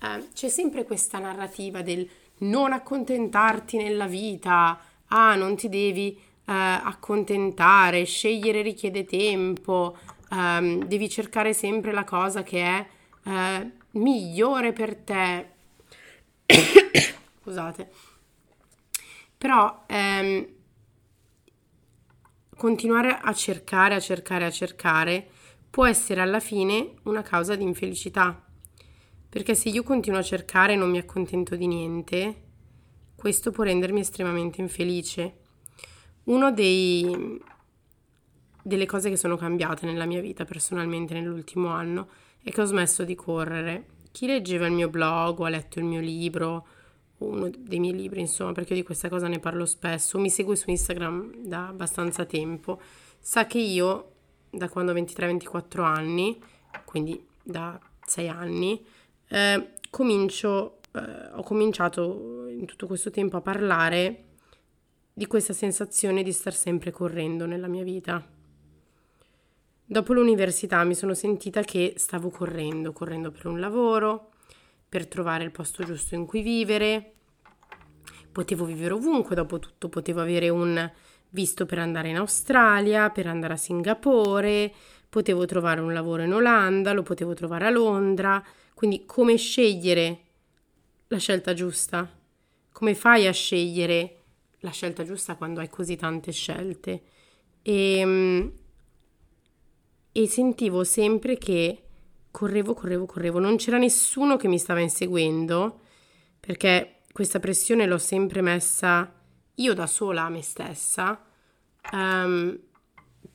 Eh, 0.00 0.28
c'è 0.32 0.48
sempre 0.48 0.84
questa 0.84 1.20
narrativa 1.20 1.82
del 1.82 2.08
non 2.38 2.72
accontentarti 2.72 3.76
nella 3.76 4.08
vita, 4.08 4.80
ah, 5.06 5.36
non 5.36 5.54
ti 5.54 5.68
devi 5.68 6.08
eh, 6.10 6.20
accontentare, 6.44 8.04
scegliere 8.04 8.60
richiede 8.60 9.04
tempo, 9.04 9.96
ehm, 10.32 10.84
devi 10.84 11.08
cercare 11.08 11.52
sempre 11.52 11.92
la 11.92 12.04
cosa 12.04 12.42
che 12.42 12.62
è 12.64 12.86
eh, 13.24 13.70
migliore 13.92 14.72
per 14.72 14.96
te. 14.96 15.48
Scusate. 17.40 18.07
Però 19.38 19.84
ehm, 19.86 20.46
continuare 22.56 23.16
a 23.16 23.32
cercare, 23.32 23.94
a 23.94 24.00
cercare, 24.00 24.44
a 24.44 24.50
cercare 24.50 25.30
può 25.70 25.86
essere 25.86 26.20
alla 26.20 26.40
fine 26.40 26.94
una 27.04 27.22
causa 27.22 27.54
di 27.54 27.62
infelicità. 27.62 28.44
Perché 29.28 29.54
se 29.54 29.68
io 29.68 29.84
continuo 29.84 30.18
a 30.18 30.24
cercare 30.24 30.72
e 30.72 30.76
non 30.76 30.90
mi 30.90 30.98
accontento 30.98 31.54
di 31.54 31.66
niente, 31.68 32.42
questo 33.14 33.52
può 33.52 33.62
rendermi 33.62 34.00
estremamente 34.00 34.60
infelice. 34.60 35.36
Una 36.24 36.50
delle 36.50 37.38
cose 38.86 39.08
che 39.10 39.16
sono 39.16 39.36
cambiate 39.36 39.86
nella 39.86 40.04
mia 40.04 40.20
vita 40.20 40.44
personalmente 40.44 41.14
nell'ultimo 41.14 41.68
anno 41.68 42.08
è 42.42 42.50
che 42.50 42.60
ho 42.60 42.64
smesso 42.64 43.04
di 43.04 43.14
correre. 43.14 43.86
Chi 44.10 44.26
leggeva 44.26 44.66
il 44.66 44.72
mio 44.72 44.88
blog 44.88 45.38
o 45.38 45.44
ha 45.44 45.48
letto 45.48 45.78
il 45.78 45.84
mio 45.84 46.00
libro 46.00 46.66
uno 47.18 47.50
dei 47.50 47.80
miei 47.80 47.94
libri, 47.94 48.20
insomma, 48.20 48.52
perché 48.52 48.74
io 48.74 48.80
di 48.80 48.84
questa 48.86 49.08
cosa 49.08 49.28
ne 49.28 49.38
parlo 49.38 49.66
spesso, 49.66 50.18
mi 50.18 50.30
segue 50.30 50.56
su 50.56 50.70
Instagram 50.70 51.46
da 51.46 51.68
abbastanza 51.68 52.24
tempo, 52.24 52.80
sa 53.18 53.46
che 53.46 53.58
io 53.58 54.12
da 54.50 54.68
quando 54.68 54.92
ho 54.92 54.94
23-24 54.94 55.80
anni, 55.82 56.40
quindi 56.84 57.24
da 57.42 57.78
6 58.06 58.28
anni, 58.28 58.84
eh, 59.28 59.72
comincio, 59.90 60.78
eh, 60.92 61.00
ho 61.34 61.42
cominciato 61.42 62.46
in 62.48 62.64
tutto 62.66 62.86
questo 62.86 63.10
tempo 63.10 63.36
a 63.36 63.40
parlare 63.40 64.24
di 65.12 65.26
questa 65.26 65.52
sensazione 65.52 66.22
di 66.22 66.32
star 66.32 66.54
sempre 66.54 66.90
correndo 66.90 67.44
nella 67.44 67.66
mia 67.66 67.82
vita. 67.82 68.24
Dopo 69.84 70.12
l'università 70.12 70.84
mi 70.84 70.94
sono 70.94 71.14
sentita 71.14 71.62
che 71.62 71.94
stavo 71.96 72.28
correndo, 72.30 72.92
correndo 72.92 73.30
per 73.30 73.46
un 73.46 73.58
lavoro, 73.58 74.27
per 74.88 75.06
trovare 75.06 75.44
il 75.44 75.50
posto 75.50 75.84
giusto 75.84 76.14
in 76.14 76.26
cui 76.26 76.42
vivere. 76.42 77.12
Potevo 78.32 78.64
vivere 78.64 78.94
ovunque, 78.94 79.34
dopo 79.34 79.58
tutto 79.58 79.88
potevo 79.88 80.20
avere 80.20 80.48
un 80.48 80.90
visto 81.30 81.66
per 81.66 81.78
andare 81.78 82.08
in 82.08 82.16
Australia, 82.16 83.10
per 83.10 83.26
andare 83.26 83.54
a 83.54 83.56
Singapore, 83.56 84.72
potevo 85.08 85.44
trovare 85.44 85.80
un 85.80 85.92
lavoro 85.92 86.22
in 86.22 86.32
Olanda, 86.32 86.92
lo 86.92 87.02
potevo 87.02 87.34
trovare 87.34 87.66
a 87.66 87.70
Londra, 87.70 88.42
quindi 88.74 89.04
come 89.04 89.36
scegliere 89.36 90.20
la 91.08 91.18
scelta 91.18 91.52
giusta? 91.52 92.10
Come 92.72 92.94
fai 92.94 93.26
a 93.26 93.32
scegliere 93.32 94.14
la 94.60 94.70
scelta 94.70 95.04
giusta 95.04 95.36
quando 95.36 95.60
hai 95.60 95.68
così 95.68 95.96
tante 95.96 96.32
scelte? 96.32 97.02
E, 97.62 97.98
ehm, 97.98 98.52
e 100.12 100.26
sentivo 100.26 100.84
sempre 100.84 101.36
che 101.36 101.87
correvo, 102.30 102.74
correvo, 102.74 103.06
correvo, 103.06 103.38
non 103.38 103.56
c'era 103.56 103.78
nessuno 103.78 104.36
che 104.36 104.48
mi 104.48 104.58
stava 104.58 104.80
inseguendo 104.80 105.80
perché 106.40 107.02
questa 107.12 107.40
pressione 107.40 107.86
l'ho 107.86 107.98
sempre 107.98 108.40
messa 108.40 109.12
io 109.54 109.74
da 109.74 109.86
sola 109.86 110.22
a 110.22 110.28
me 110.28 110.42
stessa, 110.42 111.20
um, 111.92 112.58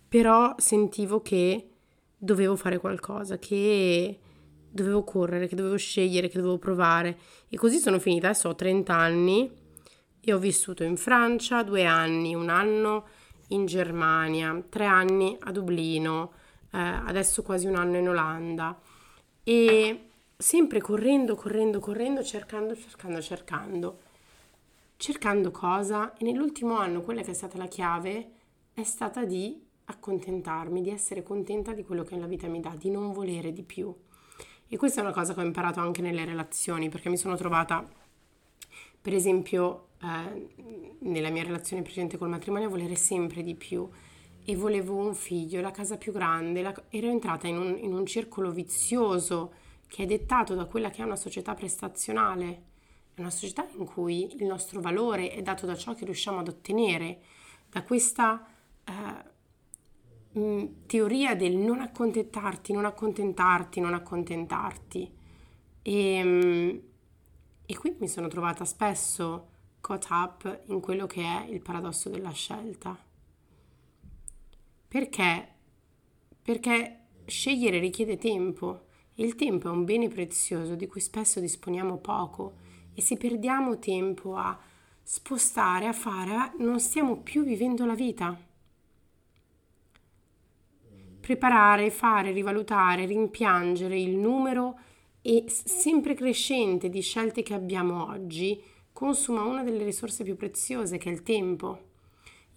però 0.07 0.55
sentivo 0.57 1.21
che 1.21 1.69
dovevo 2.17 2.55
fare 2.55 2.77
qualcosa, 2.77 3.37
che 3.37 4.19
dovevo 4.69 5.03
correre, 5.03 5.47
che 5.47 5.55
dovevo 5.55 5.75
scegliere, 5.75 6.29
che 6.29 6.37
dovevo 6.37 6.57
provare. 6.57 7.17
E 7.49 7.57
così 7.57 7.77
sono 7.77 7.99
finita, 7.99 8.29
adesso 8.29 8.49
ho 8.49 8.55
30 8.55 8.95
anni 8.95 9.51
e 10.19 10.33
ho 10.33 10.37
vissuto 10.37 10.83
in 10.83 10.95
Francia 10.95 11.63
due 11.63 11.83
anni, 11.83 12.33
un 12.33 12.49
anno 12.49 13.07
in 13.49 13.65
Germania, 13.65 14.63
tre 14.69 14.85
anni 14.85 15.35
a 15.41 15.51
Dublino, 15.51 16.31
eh, 16.73 16.79
adesso 16.79 17.43
quasi 17.43 17.67
un 17.67 17.75
anno 17.75 17.97
in 17.97 18.09
Olanda. 18.09 18.77
E 19.43 20.09
sempre 20.35 20.81
correndo, 20.81 21.35
correndo, 21.35 21.79
correndo, 21.79 22.23
cercando, 22.23 22.75
cercando, 22.75 23.21
cercando 23.21 23.99
cercando 25.03 25.51
cosa 25.51 26.13
e 26.13 26.23
nell'ultimo 26.23 26.77
anno 26.77 27.01
quella 27.01 27.23
che 27.23 27.31
è 27.31 27.33
stata 27.33 27.57
la 27.57 27.67
chiave 27.67 28.31
è 28.73 28.83
stata 28.83 29.25
di 29.25 29.61
accontentarmi, 29.85 30.81
di 30.81 30.89
essere 30.89 31.23
contenta 31.23 31.73
di 31.73 31.83
quello 31.83 32.03
che 32.03 32.17
la 32.17 32.25
vita 32.25 32.47
mi 32.47 32.61
dà, 32.61 32.73
di 32.77 32.89
non 32.89 33.11
volere 33.11 33.51
di 33.51 33.63
più. 33.63 33.93
E 34.67 34.77
questa 34.77 35.01
è 35.01 35.03
una 35.03 35.11
cosa 35.11 35.33
che 35.33 35.41
ho 35.41 35.43
imparato 35.43 35.81
anche 35.81 36.01
nelle 36.01 36.23
relazioni, 36.23 36.87
perché 36.87 37.09
mi 37.09 37.17
sono 37.17 37.35
trovata, 37.35 37.85
per 39.01 39.13
esempio, 39.13 39.89
eh, 40.01 40.95
nella 40.99 41.29
mia 41.29 41.43
relazione 41.43 41.81
precedente 41.81 42.17
col 42.17 42.29
matrimonio, 42.29 42.67
a 42.67 42.71
volere 42.71 42.95
sempre 42.95 43.43
di 43.43 43.55
più. 43.55 43.87
E 44.45 44.55
volevo 44.55 44.95
un 44.95 45.15
figlio, 45.15 45.61
la 45.61 45.71
casa 45.71 45.97
più 45.97 46.11
grande, 46.11 46.61
la... 46.61 46.73
ero 46.89 47.07
entrata 47.07 47.47
in 47.47 47.57
un, 47.57 47.77
in 47.77 47.93
un 47.93 48.05
circolo 48.05 48.51
vizioso 48.51 49.53
che 49.87 50.03
è 50.03 50.05
dettato 50.05 50.55
da 50.55 50.65
quella 50.65 50.89
che 50.89 51.01
è 51.01 51.05
una 51.05 51.15
società 51.15 51.53
prestazionale 51.53 52.71
è 53.15 53.19
una 53.19 53.29
società 53.29 53.67
in 53.77 53.85
cui 53.85 54.35
il 54.35 54.45
nostro 54.45 54.81
valore 54.81 55.29
è 55.31 55.41
dato 55.43 55.67
da 55.67 55.75
ciò 55.75 55.93
che 55.93 56.05
riusciamo 56.05 56.39
ad 56.39 56.47
ottenere, 56.47 57.19
da 57.69 57.83
questa 57.83 58.43
eh, 58.83 60.39
mm, 60.39 60.65
teoria 60.87 61.35
del 61.35 61.55
non 61.55 61.79
accontentarti, 61.79 62.73
non 62.73 62.85
accontentarti, 62.85 63.79
non 63.79 63.93
accontentarti. 63.93 65.11
E, 65.83 66.23
mm, 66.23 66.77
e 67.65 67.77
quindi 67.77 67.99
mi 68.01 68.07
sono 68.07 68.27
trovata 68.27 68.65
spesso 68.65 69.49
caught 69.79 70.07
up 70.09 70.61
in 70.67 70.79
quello 70.79 71.05
che 71.05 71.21
è 71.21 71.45
il 71.49 71.61
paradosso 71.61 72.09
della 72.09 72.31
scelta. 72.31 72.97
Perché? 74.93 75.47
Perché 76.43 76.99
scegliere 77.25 77.79
richiede 77.79 78.15
tempo 78.15 78.81
e 79.15 79.23
il 79.23 79.33
tempo 79.33 79.67
è 79.67 79.71
un 79.71 79.85
bene 79.85 80.07
prezioso 80.07 80.75
di 80.75 80.85
cui 80.85 81.01
spesso 81.01 81.39
disponiamo 81.39 81.97
poco 81.97 82.57
e 82.93 83.01
se 83.01 83.17
perdiamo 83.17 83.79
tempo 83.79 84.35
a 84.35 84.55
spostare, 85.01 85.87
a 85.87 85.93
fare, 85.93 86.53
non 86.59 86.79
stiamo 86.79 87.21
più 87.21 87.43
vivendo 87.43 87.87
la 87.87 87.95
vita. 87.95 88.39
Preparare, 91.21 91.89
fare, 91.89 92.31
rivalutare, 92.31 93.07
rimpiangere 93.07 93.99
il 93.99 94.15
numero 94.15 94.77
e 95.23 95.45
sempre 95.47 96.13
crescente 96.13 96.89
di 96.89 97.01
scelte 97.01 97.41
che 97.41 97.55
abbiamo 97.55 98.09
oggi 98.09 98.61
consuma 98.91 99.41
una 99.41 99.63
delle 99.63 99.85
risorse 99.85 100.23
più 100.23 100.35
preziose 100.35 100.99
che 100.99 101.09
è 101.09 101.13
il 101.13 101.23
tempo. 101.23 101.92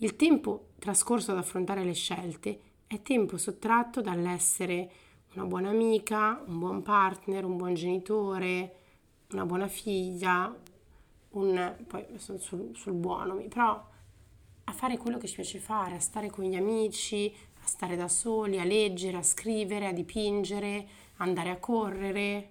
Il 0.01 0.15
tempo 0.17 0.73
trascorso 0.79 1.33
ad 1.33 1.39
affrontare 1.39 1.83
le 1.83 1.95
scelte 1.95 2.61
è 2.87 3.01
tempo 3.01 3.39
sottratto 3.39 4.03
dall'essere 4.03 4.91
una 5.33 5.47
buona 5.47 5.71
amica, 5.71 6.43
un 6.47 6.59
buon 6.59 6.83
partner, 6.83 7.47
un 7.47 7.57
buon 7.57 7.73
genitore, 7.73 8.75
una 9.31 9.47
buona 9.47 9.69
figlia, 9.69 10.55
un, 11.31 11.77
poi 11.87 12.05
sono 12.17 12.39
sul, 12.39 12.73
sul 12.75 12.93
buono, 12.93 13.37
però 13.49 13.89
a 14.65 14.73
fare 14.73 14.99
quello 14.99 15.17
che 15.17 15.29
ci 15.29 15.37
piace 15.37 15.59
fare, 15.61 15.95
a 15.95 16.01
stare 16.01 16.29
con 16.29 16.45
gli 16.45 16.57
amici, 16.57 17.35
a 17.63 17.67
stare 17.67 17.97
da 17.97 18.09
soli, 18.09 18.61
a 18.61 18.65
leggere, 18.65 19.17
a 19.17 19.23
scrivere, 19.23 19.87
a 19.87 19.93
dipingere, 19.93 20.89
andare 21.17 21.49
a 21.49 21.57
correre. 21.57 22.51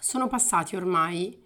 Sono 0.00 0.26
passati 0.26 0.74
ormai 0.74 1.38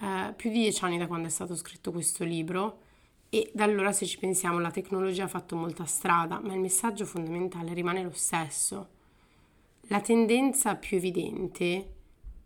eh, 0.00 0.34
più 0.36 0.50
di 0.50 0.58
dieci 0.60 0.84
anni 0.84 0.98
da 0.98 1.06
quando 1.06 1.28
è 1.28 1.30
stato 1.30 1.56
scritto 1.56 1.92
questo 1.92 2.24
libro 2.24 2.86
e 3.30 3.50
da 3.52 3.64
allora 3.64 3.92
se 3.92 4.06
ci 4.06 4.18
pensiamo 4.18 4.58
la 4.58 4.70
tecnologia 4.70 5.24
ha 5.24 5.28
fatto 5.28 5.54
molta 5.54 5.84
strada, 5.84 6.40
ma 6.40 6.54
il 6.54 6.60
messaggio 6.60 7.04
fondamentale 7.04 7.74
rimane 7.74 8.02
lo 8.02 8.12
stesso. 8.12 8.96
La 9.88 10.00
tendenza 10.00 10.76
più 10.76 10.96
evidente 10.96 11.94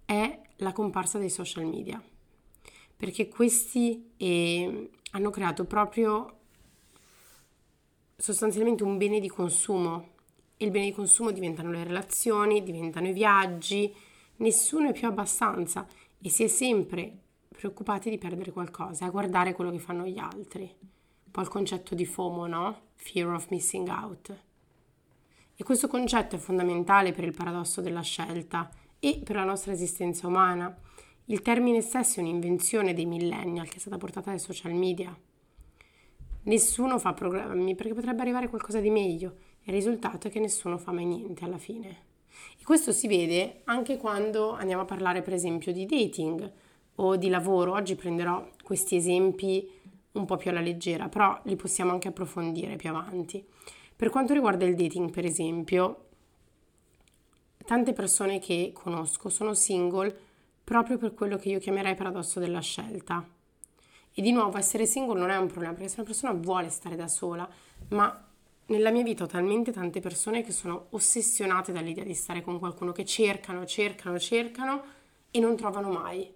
è 0.05 0.41
la 0.57 0.73
comparsa 0.73 1.19
dei 1.19 1.31
social 1.31 1.65
media, 1.67 2.03
perché 2.97 3.29
questi 3.29 4.13
eh, 4.17 4.91
hanno 5.13 5.31
creato 5.31 5.65
proprio 5.65 6.39
sostanzialmente 8.17 8.83
un 8.83 8.99
bene 8.99 9.21
di 9.21 9.29
consumo. 9.29 10.11
Il 10.59 10.71
bene 10.71 10.87
di 10.87 10.93
consumo 10.93 11.31
diventano 11.31 11.71
le 11.71 11.85
relazioni, 11.85 12.63
diventano 12.63 13.09
i 13.09 13.13
viaggi, 13.13 13.93
nessuno 14.37 14.91
è 14.91 14.93
più 14.93 15.09
abbastanza 15.09 15.87
e 16.21 16.29
si 16.29 16.45
è 16.45 16.49
sempre 16.49 17.22
preoccupati 17.63 18.11
di 18.11 18.19
perdere 18.19 18.51
qualcosa, 18.51 19.05
a 19.05 19.11
guardare 19.11 19.53
quello 19.53 19.71
che 19.71 19.79
fanno 19.79 20.05
gli 20.05 20.19
altri. 20.19 20.63
Un 20.63 21.31
po' 21.31 21.43
il 21.43 21.49
concetto 21.49 21.95
di 21.95 22.05
FOMO, 22.05 22.49
no? 22.49 22.81
Fear 22.97 23.29
of 23.29 23.51
missing 23.51 23.87
out. 23.87 24.37
E 25.55 25.63
questo 25.63 25.87
concetto 25.87 26.35
è 26.35 26.41
fondamentale 26.41 27.13
per 27.13 27.23
il 27.23 27.33
paradosso 27.33 27.81
della 27.81 28.01
scelta 28.01 28.69
e 28.99 29.21
per 29.23 29.37
la 29.37 29.45
nostra 29.45 29.71
esistenza 29.71 30.27
umana. 30.27 30.77
Il 31.27 31.41
termine 31.41 31.81
stesso 31.83 32.19
è 32.19 32.23
un'invenzione 32.25 32.95
dei 32.95 33.07
millennial 33.07 33.69
che 33.69 33.77
è 33.77 33.79
stata 33.79 33.97
portata 33.97 34.31
dai 34.31 34.41
social 34.41 34.73
media. 34.73 35.17
Nessuno 36.43 36.99
fa 36.99 37.13
programmi 37.13 37.77
perché 37.77 37.95
potrebbe 37.95 38.23
arrivare 38.23 38.49
qualcosa 38.49 38.81
di 38.81 38.91
meglio 38.91 39.37
e 39.63 39.71
il 39.71 39.75
risultato 39.75 40.27
è 40.27 40.31
che 40.33 40.41
nessuno 40.41 40.79
fa 40.79 40.91
mai 40.91 41.05
niente 41.05 41.45
alla 41.45 41.59
fine. 41.59 42.07
E 42.59 42.65
questo 42.65 42.91
si 42.91 43.07
vede 43.07 43.61
anche 43.67 43.99
quando 43.99 44.51
andiamo 44.51 44.83
a 44.83 44.87
parlare 44.87 45.23
per 45.23 45.35
esempio 45.35 45.73
di 45.73 45.87
dating 45.87 46.62
o 46.97 47.17
di 47.17 47.29
lavoro. 47.29 47.73
Oggi 47.73 47.95
prenderò 47.95 48.47
questi 48.63 48.97
esempi 48.97 49.69
un 50.13 50.25
po' 50.25 50.37
più 50.37 50.51
alla 50.51 50.61
leggera, 50.61 51.09
però 51.09 51.39
li 51.45 51.57
possiamo 51.57 51.91
anche 51.91 52.09
approfondire 52.09 52.77
più 52.77 52.91
avanti. 52.91 53.45
Per 53.95 54.11
quanto 54.11 54.35
riguarda 54.35 54.65
il 54.65 54.75
dating, 54.75 55.11
per 55.11 55.25
esempio, 55.25 56.07
Tante 57.65 57.93
persone 57.93 58.41
che 58.41 58.73
conosco 58.75 59.29
sono 59.29 59.55
single 59.55 60.15
proprio 60.65 60.99
per 60.99 61.15
quello 61.15 61.37
che 61.37 61.49
io 61.49 61.59
chiamerei 61.61 61.95
paradosso 61.95 62.41
della 62.41 62.61
scelta. 62.61 63.25
E 64.15 64.21
di 64.21 64.33
nuovo 64.33 64.59
essere 64.59 64.85
single 64.85 65.19
non 65.19 65.31
è 65.31 65.37
un 65.37 65.47
problema, 65.47 65.73
perché 65.73 65.89
se 65.89 65.97
una 66.01 66.09
persona 66.09 66.33
vuole 66.33 66.69
stare 66.71 66.97
da 66.97 67.07
sola, 67.07 67.49
ma 67.91 68.29
nella 68.67 68.91
mia 68.91 69.03
vita 69.03 69.25
ho 69.25 69.27
talmente 69.27 69.71
tante 69.71 70.01
persone 70.01 70.43
che 70.43 70.51
sono 70.51 70.87
ossessionate 70.91 71.73
dall'idea 71.73 72.05
di 72.05 72.15
stare 72.15 72.43
con 72.43 72.59
qualcuno 72.59 72.91
che 72.91 73.05
cercano, 73.05 73.65
cercano, 73.65 74.19
cercano 74.19 74.83
e 75.31 75.39
non 75.39 75.57
trovano 75.57 75.91
mai. 75.91 76.31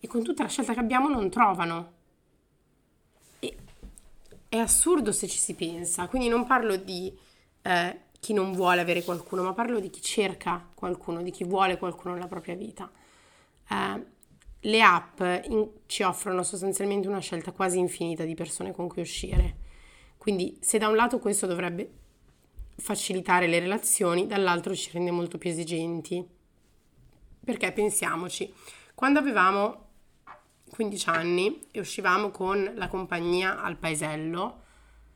E 0.00 0.06
con 0.06 0.22
tutta 0.22 0.44
la 0.44 0.48
scelta 0.48 0.74
che 0.74 0.80
abbiamo 0.80 1.08
non 1.08 1.30
trovano. 1.30 1.92
E 3.40 3.56
è 4.48 4.56
assurdo 4.56 5.12
se 5.12 5.28
ci 5.28 5.38
si 5.38 5.54
pensa, 5.54 6.08
quindi 6.08 6.28
non 6.28 6.46
parlo 6.46 6.76
di 6.76 7.16
eh, 7.62 8.00
chi 8.20 8.32
non 8.32 8.52
vuole 8.52 8.80
avere 8.80 9.02
qualcuno, 9.02 9.42
ma 9.42 9.52
parlo 9.52 9.80
di 9.80 9.90
chi 9.90 10.00
cerca 10.00 10.66
qualcuno, 10.74 11.22
di 11.22 11.30
chi 11.30 11.44
vuole 11.44 11.78
qualcuno 11.78 12.14
nella 12.14 12.28
propria 12.28 12.54
vita. 12.54 12.90
Eh, 13.68 14.16
le 14.62 14.82
app 14.82 15.20
in, 15.48 15.68
ci 15.86 16.02
offrono 16.02 16.42
sostanzialmente 16.42 17.06
una 17.06 17.20
scelta 17.20 17.52
quasi 17.52 17.78
infinita 17.78 18.24
di 18.24 18.34
persone 18.34 18.72
con 18.72 18.88
cui 18.88 19.02
uscire. 19.02 19.66
Quindi 20.16 20.58
se 20.60 20.78
da 20.78 20.88
un 20.88 20.96
lato 20.96 21.18
questo 21.18 21.46
dovrebbe 21.46 21.90
facilitare 22.76 23.46
le 23.46 23.60
relazioni, 23.60 24.26
dall'altro 24.26 24.74
ci 24.74 24.90
rende 24.92 25.10
molto 25.10 25.38
più 25.38 25.50
esigenti. 25.50 26.26
Perché 27.44 27.72
pensiamoci, 27.72 28.52
quando 28.94 29.20
avevamo 29.20 29.87
15 30.78 31.08
anni 31.08 31.66
e 31.72 31.80
uscivamo 31.80 32.30
con 32.30 32.74
la 32.76 32.86
compagnia 32.86 33.60
al 33.60 33.76
paesello, 33.76 34.62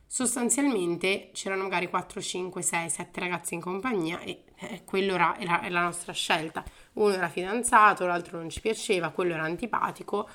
sostanzialmente 0.05 1.29
c'erano 1.31 1.63
magari 1.63 1.87
4, 1.87 2.19
5, 2.19 2.61
6, 2.61 2.89
7 2.89 3.19
ragazzi 3.21 3.53
in 3.53 3.61
compagnia 3.61 4.19
e 4.19 4.43
eh, 4.57 4.83
quello 4.83 5.13
era, 5.13 5.39
era, 5.39 5.61
era, 5.63 5.69
la 5.69 5.83
nostra 5.83 6.11
scelta. 6.11 6.65
Uno 6.95 7.13
era 7.13 7.29
fidanzato, 7.29 8.05
l'altro 8.05 8.39
non 8.39 8.49
ci 8.49 8.59
piaceva, 8.59 9.11
quello 9.11 9.35
era 9.35 9.43
antipatico, 9.43 10.29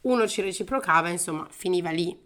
uno 0.00 0.26
ci 0.26 0.40
reciprocava, 0.40 1.10
insomma, 1.10 1.46
finiva 1.50 1.90
lì. 1.90 2.18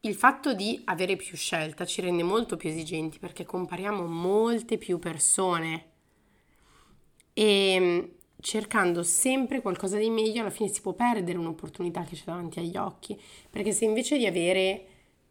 Il 0.00 0.16
fatto 0.16 0.52
di 0.52 0.82
avere 0.86 1.14
più 1.14 1.36
scelta 1.36 1.84
ci 1.84 2.00
rende 2.00 2.24
molto 2.24 2.56
più 2.56 2.70
esigenti 2.70 3.20
perché 3.20 3.44
compariamo 3.44 4.04
molte 4.04 4.78
più 4.78 4.98
persone 4.98 5.90
e 7.32 8.17
cercando 8.40 9.02
sempre 9.02 9.60
qualcosa 9.60 9.98
di 9.98 10.10
meglio, 10.10 10.40
alla 10.40 10.50
fine 10.50 10.68
si 10.68 10.80
può 10.80 10.92
perdere 10.92 11.38
un'opportunità 11.38 12.04
che 12.04 12.16
c'è 12.16 12.24
davanti 12.24 12.60
agli 12.60 12.76
occhi, 12.76 13.20
perché 13.50 13.72
se 13.72 13.84
invece 13.84 14.16
di 14.16 14.26
avere 14.26 14.86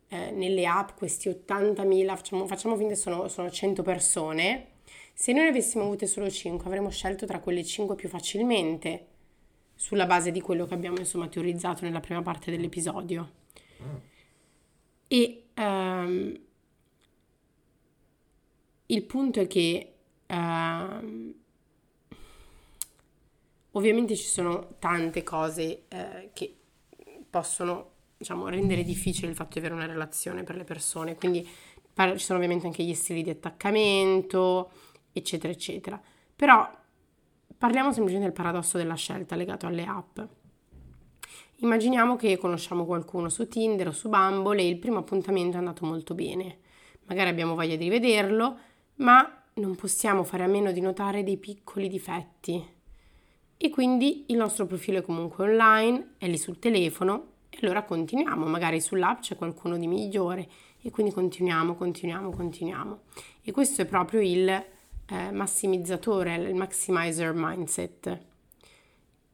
eh, 0.10 0.32
nelle 0.32 0.66
app 0.66 0.98
questi 0.98 1.30
80.000, 1.30 2.08
facciamo, 2.08 2.48
facciamo 2.48 2.76
finta 2.76 2.94
che 2.94 3.00
sono, 3.00 3.28
sono 3.28 3.50
100 3.50 3.82
persone, 3.84 4.68
se 5.14 5.32
noi 5.32 5.44
ne 5.44 5.50
avessimo 5.50 5.84
avute 5.84 6.06
solo 6.06 6.30
5 6.30 6.66
avremmo 6.68 6.90
scelto 6.90 7.26
tra 7.26 7.40
quelle 7.40 7.64
5 7.64 7.96
più 7.96 8.08
facilmente, 8.08 9.08
sulla 9.76 10.06
base 10.08 10.32
di 10.32 10.42
quello 10.42 10.66
che 10.66 10.74
abbiamo 10.74 10.98
insomma 10.98 11.28
teorizzato 11.28 11.86
nella 11.86 12.00
prima 12.00 12.22
parte 12.22 12.52
dell'episodio. 12.52 13.32
E 15.08 15.44
um, 15.56 16.40
il 18.88 19.04
punto 19.04 19.40
è 19.40 19.48
che 19.48 19.94
uh, 20.28 21.36
Ovviamente 23.78 24.16
ci 24.16 24.26
sono 24.26 24.70
tante 24.80 25.22
cose 25.22 25.84
eh, 25.88 26.32
che 26.34 26.58
possono 27.30 27.92
diciamo, 28.18 28.48
rendere 28.48 28.82
difficile 28.82 29.30
il 29.30 29.36
fatto 29.36 29.54
di 29.54 29.60
avere 29.60 29.76
una 29.76 29.86
relazione 29.86 30.42
per 30.42 30.56
le 30.56 30.64
persone, 30.64 31.14
quindi 31.14 31.48
ci 31.48 32.18
sono 32.18 32.40
ovviamente 32.40 32.66
anche 32.66 32.84
gli 32.84 32.96
stili 32.96 33.22
di 33.22 33.30
attaccamento, 33.30 34.72
eccetera, 35.12 35.54
eccetera. 35.54 36.02
Però 36.36 36.68
parliamo 37.56 37.94
semplicemente 37.94 38.34
del 38.34 38.44
paradosso 38.44 38.80
della 38.80 38.96
scelta 38.96 39.36
legato 39.36 39.68
alle 39.68 39.86
app. 39.86 40.20
Immaginiamo 41.58 42.16
che 42.16 42.36
conosciamo 42.38 42.84
qualcuno 42.84 43.30
su 43.30 43.48
Tinder 43.48 43.90
o 43.90 43.92
su 43.92 44.10
Bumble 44.10 44.60
e 44.60 44.68
il 44.68 44.80
primo 44.80 44.98
appuntamento 44.98 45.56
è 45.56 45.60
andato 45.60 45.86
molto 45.86 46.16
bene. 46.16 46.62
Magari 47.06 47.30
abbiamo 47.30 47.54
voglia 47.54 47.76
di 47.76 47.84
rivederlo, 47.84 48.58
ma 48.96 49.44
non 49.54 49.76
possiamo 49.76 50.24
fare 50.24 50.46
a 50.46 50.48
meno 50.48 50.72
di 50.72 50.82
notare 50.82 51.22
dei 51.22 51.38
piccoli 51.38 51.88
difetti 51.88 52.76
e 53.58 53.70
quindi 53.72 54.26
il 54.28 54.38
nostro 54.38 54.68
profilo 54.68 55.00
è 55.00 55.02
comunque 55.02 55.44
online, 55.44 56.14
è 56.18 56.28
lì 56.28 56.38
sul 56.38 56.60
telefono 56.60 57.32
e 57.50 57.58
allora 57.62 57.84
continuiamo, 57.84 58.46
magari 58.46 58.80
sull'app 58.80 59.22
c'è 59.22 59.36
qualcuno 59.36 59.78
di 59.78 59.88
migliore 59.88 60.48
e 60.82 60.92
quindi 60.92 61.12
continuiamo, 61.12 61.76
continuiamo, 61.76 62.30
continuiamo. 62.30 63.00
E 63.42 63.52
questo 63.52 63.82
è 63.82 63.86
proprio 63.86 64.22
il 64.22 64.48
eh, 64.48 65.32
massimizzatore, 65.32 66.36
il 66.36 66.54
maximizer 66.54 67.34
mindset. 67.34 68.26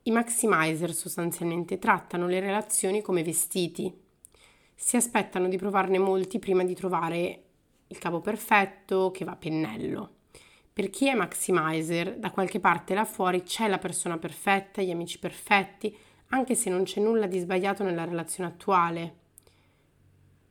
I 0.04 0.12
maximizer 0.12 0.94
sostanzialmente 0.94 1.78
trattano 1.78 2.28
le 2.28 2.40
relazioni 2.40 3.02
come 3.02 3.24
vestiti. 3.24 3.94
Si 4.74 4.96
aspettano 4.96 5.50
di 5.50 5.58
provarne 5.58 5.98
molti 5.98 6.40
prima 6.40 6.64
di 6.64 6.76
trovare 6.76 7.44
il 7.88 7.98
capo 7.98 8.22
perfetto 8.22 9.12
che 9.12 9.26
va 9.26 9.32
a 9.32 9.38
pennello. 9.38 10.13
Per 10.74 10.90
chi 10.90 11.08
è 11.08 11.14
maximizer, 11.14 12.18
da 12.18 12.32
qualche 12.32 12.60
parte 12.60 12.96
là 12.96 13.06
fuori 13.06 13.44
c'è 13.44 13.68
la 13.68 13.78
persona 13.78 14.18
perfetta, 14.18 14.82
gli 14.82 14.90
amici 14.90 15.20
perfetti, 15.20 15.96
anche 16.30 16.56
se 16.56 16.72
non 16.72 16.84
c'è 16.84 17.00
nulla 17.00 17.28
di 17.28 17.38
sbagliato 17.38 17.84
nella 17.84 18.06
relazione 18.06 18.50
attuale. 18.50 19.16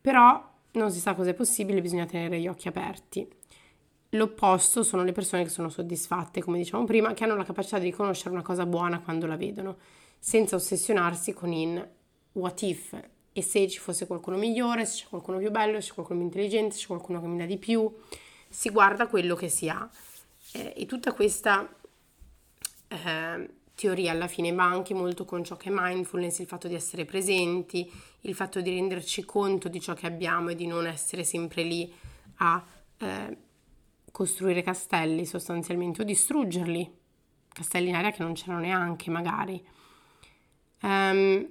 Però 0.01 0.51
non 0.73 0.93
si 0.93 1.01
sa 1.01 1.15
cosa 1.15 1.31
è 1.31 1.35
possibile, 1.35 1.81
bisogna 1.81 2.07
tenere 2.07 2.39
gli 2.39 2.47
occhi 2.47 2.69
aperti. 2.69 3.29
L'opposto 4.11 4.85
sono 4.85 5.03
le 5.03 5.11
persone 5.11 5.43
che 5.43 5.49
sono 5.49 5.69
soddisfatte, 5.69 6.41
come 6.41 6.59
diciamo 6.59 6.85
prima, 6.85 7.15
che 7.15 7.25
hanno 7.25 7.37
la 7.37 7.45
capacità 7.45 7.79
di 7.79 7.87
riconoscere 7.87 8.31
una 8.31 8.43
cosa 8.43 8.65
buona 8.65 9.01
quando 9.01 9.27
la 9.27 9.37
vedono, 9.37 9.79
senza 10.21 10.55
ossessionarsi 10.55 11.33
con 11.33 11.53
in 11.53 11.85
what 12.35 12.63
if 12.63 12.97
e 13.33 13.43
se 13.43 13.67
ci 13.69 13.79
fosse 13.79 14.07
qualcuno 14.07 14.37
migliore, 14.37 14.85
se 14.85 15.03
c'è 15.03 15.09
qualcuno 15.09 15.39
più 15.39 15.51
bello, 15.51 15.81
se 15.81 15.89
c'è 15.89 15.95
qualcuno 15.95 16.19
più 16.19 16.29
intelligente, 16.29 16.75
se 16.75 16.83
c'è 16.83 16.87
qualcuno 16.87 17.21
che 17.21 17.27
mi 17.27 17.39
dà 17.39 17.47
di 17.47 17.59
più. 17.59 17.93
Si 18.49 18.71
guarda 18.71 19.09
quello 19.09 19.35
che 19.35 19.49
si 19.49 19.69
ha 19.69 19.89
eh, 20.53 20.75
e 20.77 20.87
tutta 20.87 21.13
questa 21.13 21.69
eh, 22.89 23.51
teoria 23.75 24.13
alla 24.13 24.29
fine 24.29 24.53
va 24.53 24.65
anche 24.65 24.95
molto 24.95 25.25
con 25.25 25.43
ciò 25.43 25.57
che 25.57 25.69
è 25.69 25.73
mindfulness, 25.75 26.39
il 26.39 26.47
fatto 26.47 26.69
di 26.69 26.75
essere 26.75 27.05
presenti, 27.05 27.91
il 28.21 28.35
fatto 28.35 28.61
di 28.61 28.71
renderci 28.71 29.25
conto 29.25 29.69
di 29.69 29.81
ciò 29.81 29.95
che 29.95 30.07
abbiamo 30.07 30.51
e 30.51 30.55
di 30.55 30.67
non 30.67 30.87
essere 30.87 31.25
sempre 31.25 31.63
lì 31.63 31.93
a 32.37 32.65
eh, 32.99 33.37
costruire 34.11 34.63
castelli 34.63 35.25
sostanzialmente 35.25 36.03
o 36.03 36.05
distruggerli, 36.05 36.99
castelli 37.49 37.89
in 37.89 37.95
aria 37.95 38.13
che 38.13 38.23
non 38.23 38.35
c'erano 38.35 38.61
neanche 38.61 39.11
magari. 39.11 39.65
Um, 40.83 41.49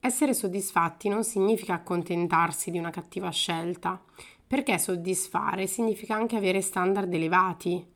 essere 0.00 0.34
soddisfatti 0.34 1.08
non 1.08 1.24
significa 1.24 1.74
accontentarsi 1.74 2.70
di 2.70 2.78
una 2.78 2.90
cattiva 2.90 3.30
scelta, 3.30 4.02
perché 4.46 4.78
soddisfare? 4.78 5.66
Significa 5.66 6.14
anche 6.14 6.36
avere 6.36 6.60
standard 6.60 7.12
elevati 7.12 7.92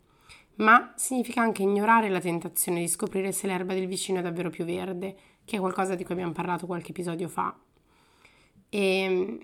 ma 0.59 0.93
significa 0.97 1.41
anche 1.41 1.63
ignorare 1.63 2.09
la 2.09 2.21
tentazione 2.21 2.81
di 2.81 2.89
scoprire 2.89 3.33
se 3.33 3.47
l'erba 3.47 3.75
del 3.75 3.87
vicino 3.87 4.19
è 4.19 4.23
davvero 4.23 4.51
più 4.51 4.65
verde, 4.65 5.17
che 5.45 5.57
è 5.57 5.61
qualcosa 5.61 5.95
di 5.95 6.05
cui 6.05 6.15
abbiamo 6.15 6.33
parlato 6.33 6.67
qualche 6.67 6.91
episodio 6.91 7.29
fa. 7.29 7.57
E 8.69 8.79
ehm, 8.79 9.39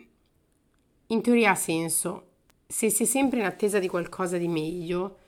in 1.08 1.22
teoria 1.22 1.52
ha 1.52 1.54
senso. 1.54 2.30
Se 2.66 2.90
si 2.90 3.04
è 3.04 3.06
sempre 3.06 3.38
in 3.38 3.44
attesa 3.44 3.78
di 3.78 3.88
qualcosa 3.88 4.38
di 4.38 4.48
meglio, 4.48 5.18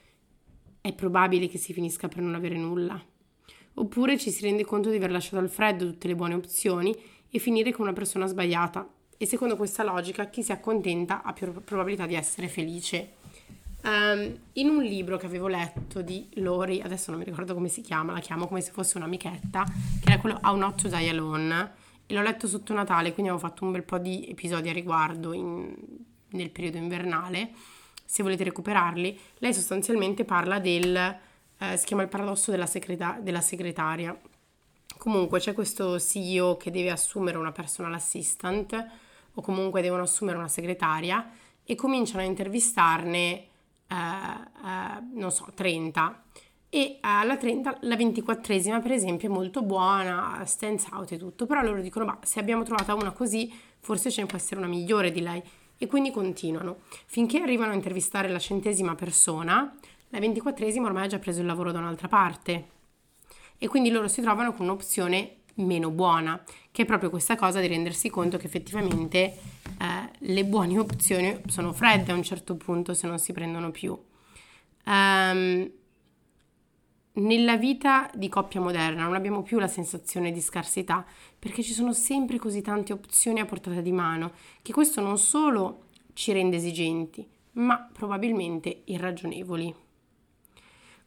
è 0.81 0.93
probabile 0.93 1.47
che 1.47 1.57
si 1.57 1.71
finisca 1.71 2.07
per 2.07 2.19
non 2.19 2.35
avere 2.35 2.57
nulla. 2.57 3.01
Oppure 3.75 4.17
ci 4.17 4.31
si 4.31 4.41
rende 4.41 4.65
conto 4.65 4.89
di 4.89 4.95
aver 4.97 5.11
lasciato 5.11 5.37
al 5.37 5.49
freddo 5.49 5.85
tutte 5.85 6.07
le 6.07 6.15
buone 6.15 6.33
opzioni 6.33 6.95
e 7.29 7.39
finire 7.39 7.71
con 7.71 7.85
una 7.85 7.93
persona 7.93 8.25
sbagliata. 8.25 8.87
E 9.17 9.25
secondo 9.25 9.55
questa 9.55 9.83
logica, 9.83 10.29
chi 10.29 10.43
si 10.43 10.51
accontenta 10.51 11.21
ha 11.23 11.31
più 11.33 11.51
probabilità 11.63 12.05
di 12.05 12.15
essere 12.15 12.47
felice. 12.47 13.13
Um, 13.83 14.37
in 14.53 14.69
un 14.69 14.83
libro 14.83 15.17
che 15.17 15.27
avevo 15.27 15.47
letto 15.47 16.01
di 16.01 16.27
Lori, 16.35 16.81
adesso 16.81 17.11
non 17.11 17.19
mi 17.19 17.25
ricordo 17.25 17.53
come 17.53 17.69
si 17.69 17.81
chiama, 17.81 18.11
la 18.11 18.19
chiamo 18.19 18.47
come 18.47 18.61
se 18.61 18.71
fosse 18.71 18.97
un'amichetta, 18.97 19.63
che 20.01 20.09
era 20.09 20.19
quello 20.19 20.39
How 20.43 20.55
Not 20.55 20.81
to 20.81 20.87
Die 20.89 21.09
Alone, 21.09 21.71
e 22.05 22.13
l'ho 22.13 22.21
letto 22.21 22.47
sotto 22.47 22.73
Natale, 22.73 23.13
quindi 23.13 23.31
avevo 23.31 23.45
fatto 23.47 23.65
un 23.65 23.71
bel 23.71 23.83
po' 23.83 23.97
di 23.97 24.27
episodi 24.29 24.69
a 24.69 24.73
riguardo 24.73 25.33
in, 25.33 25.73
nel 26.29 26.49
periodo 26.49 26.77
invernale, 26.77 27.51
se 28.03 28.23
volete 28.23 28.45
recuperarli. 28.45 29.19
Lei 29.39 29.53
sostanzialmente 29.53 30.25
parla 30.25 30.59
del, 30.59 30.95
eh, 31.57 31.77
si 31.77 31.85
chiama 31.85 32.03
il 32.03 32.09
paradosso 32.09 32.51
della, 32.51 32.65
segreta- 32.65 33.19
della 33.21 33.41
segretaria. 33.41 34.17
Comunque 34.97 35.39
c'è 35.39 35.53
questo 35.53 35.99
CEO 35.99 36.57
che 36.57 36.71
deve 36.71 36.89
assumere 36.89 37.37
una 37.37 37.51
personal 37.51 37.93
assistant 37.93 38.87
o 39.33 39.41
comunque 39.41 39.81
devono 39.81 40.03
assumere 40.03 40.37
una 40.37 40.47
segretaria 40.47 41.29
e 41.63 41.75
cominciano 41.75 42.21
a 42.21 42.25
intervistarne 42.25 43.47
non 43.89 45.31
so, 45.31 45.47
30 45.53 46.23
e 46.69 46.97
alla 46.99 47.37
30 47.37 47.77
la 47.81 47.95
24esima 47.95 48.81
per 48.81 48.91
esempio 48.91 49.29
è 49.29 49.31
molto 49.31 49.61
buona, 49.61 50.43
stands 50.45 50.87
out 50.91 51.11
e 51.13 51.17
tutto, 51.17 51.45
però 51.45 51.61
loro 51.61 51.81
dicono 51.81 52.05
ma 52.05 52.19
se 52.23 52.39
abbiamo 52.39 52.63
trovata 52.63 52.93
una 52.93 53.11
così 53.11 53.51
forse 53.79 54.11
ce 54.11 54.21
ne 54.21 54.27
può 54.27 54.37
essere 54.37 54.59
una 54.59 54.67
migliore 54.67 55.11
di 55.11 55.21
lei. 55.21 55.41
E 55.79 55.85
quindi 55.85 56.09
continuano. 56.11 56.79
Finché 57.05 57.39
arrivano 57.39 57.71
a 57.71 57.75
intervistare 57.75 58.27
la 58.29 58.39
centesima 58.39 58.95
persona, 58.95 59.75
la 60.09 60.19
24esima 60.19 60.81
ormai 60.81 61.05
ha 61.05 61.07
già 61.07 61.19
preso 61.19 61.41
il 61.41 61.45
lavoro 61.45 61.71
da 61.71 61.77
un'altra 61.77 62.07
parte. 62.07 62.69
E 63.59 63.67
quindi 63.67 63.91
loro 63.91 64.07
si 64.07 64.21
trovano 64.21 64.53
con 64.53 64.65
un'opzione 64.65 65.36
meno 65.57 65.89
buona, 65.89 66.41
che 66.71 66.83
è 66.83 66.85
proprio 66.85 67.09
questa 67.09 67.35
cosa 67.35 67.59
di 67.59 67.67
rendersi 67.67 68.09
conto 68.09 68.37
che 68.37 68.47
effettivamente 68.47 69.17
eh, 69.17 69.35
le 70.17 70.45
buone 70.45 70.77
opzioni 70.77 71.41
sono 71.47 71.73
fredde 71.73 72.11
a 72.11 72.15
un 72.15 72.23
certo 72.23 72.55
punto 72.55 72.93
se 72.93 73.07
non 73.07 73.19
si 73.19 73.33
prendono 73.33 73.71
più. 73.71 73.97
Um, 74.85 75.69
nella 77.17 77.57
vita 77.57 78.09
di 78.13 78.29
coppia 78.29 78.61
moderna 78.61 79.03
non 79.03 79.15
abbiamo 79.15 79.41
più 79.41 79.57
la 79.57 79.67
sensazione 79.67 80.31
di 80.31 80.39
scarsità 80.39 81.03
perché 81.37 81.63
ci 81.63 81.73
sono 81.73 81.91
sempre 81.91 82.37
così 82.37 82.61
tante 82.61 82.93
opzioni 82.93 83.39
a 83.39 83.45
portata 83.45 83.81
di 83.81 83.91
mano 83.91 84.33
che 84.61 84.71
questo 84.71 85.01
non 85.01 85.17
solo 85.17 85.85
ci 86.13 86.31
rende 86.31 86.57
esigenti, 86.57 87.27
ma 87.53 87.89
probabilmente 87.91 88.83
irragionevoli. 88.85 89.73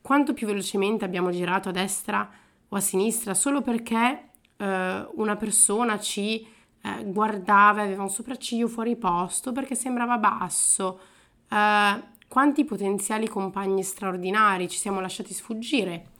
Quanto 0.00 0.32
più 0.34 0.46
velocemente 0.46 1.04
abbiamo 1.04 1.30
girato 1.30 1.68
a 1.68 1.72
destra 1.72 2.28
o 2.68 2.76
a 2.76 2.80
sinistra 2.80 3.34
solo 3.34 3.60
perché 3.62 4.29
eh, 4.60 5.08
una 5.14 5.36
persona 5.36 5.98
ci 5.98 6.46
eh, 6.82 7.04
guardava 7.06 7.80
e 7.80 7.84
aveva 7.86 8.02
un 8.02 8.10
sopracciglio 8.10 8.68
fuori 8.68 8.96
posto 8.96 9.52
perché 9.52 9.74
sembrava 9.74 10.18
basso. 10.18 11.00
Eh, 11.48 12.02
quanti 12.28 12.64
potenziali 12.64 13.26
compagni 13.26 13.82
straordinari 13.82 14.68
ci 14.68 14.78
siamo 14.78 15.00
lasciati 15.00 15.32
sfuggire 15.32 16.10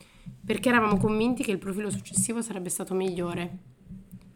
perché 0.45 0.71
eravamo 0.71 0.97
convinti 0.97 1.43
che 1.43 1.51
il 1.51 1.59
profilo 1.59 1.91
successivo 1.91 2.41
sarebbe 2.41 2.71
stato 2.71 2.95
migliore. 2.95 3.69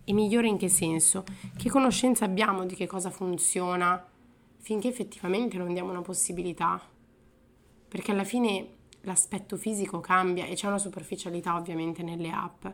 E 0.04 0.12
migliore 0.12 0.48
in 0.48 0.58
che 0.58 0.68
senso? 0.68 1.24
Che 1.56 1.70
conoscenza 1.70 2.26
abbiamo 2.26 2.66
di 2.66 2.74
che 2.74 2.86
cosa 2.86 3.08
funziona 3.08 4.06
finché 4.58 4.88
effettivamente 4.88 5.56
non 5.56 5.72
diamo 5.72 5.90
una 5.90 6.02
possibilità? 6.02 6.78
Perché 7.88 8.10
alla 8.10 8.24
fine 8.24 8.68
l'aspetto 9.00 9.56
fisico 9.56 10.00
cambia 10.00 10.44
e 10.44 10.54
c'è 10.54 10.66
una 10.66 10.78
superficialità 10.78 11.56
ovviamente 11.56 12.02
nelle 12.02 12.30
app 12.30 12.66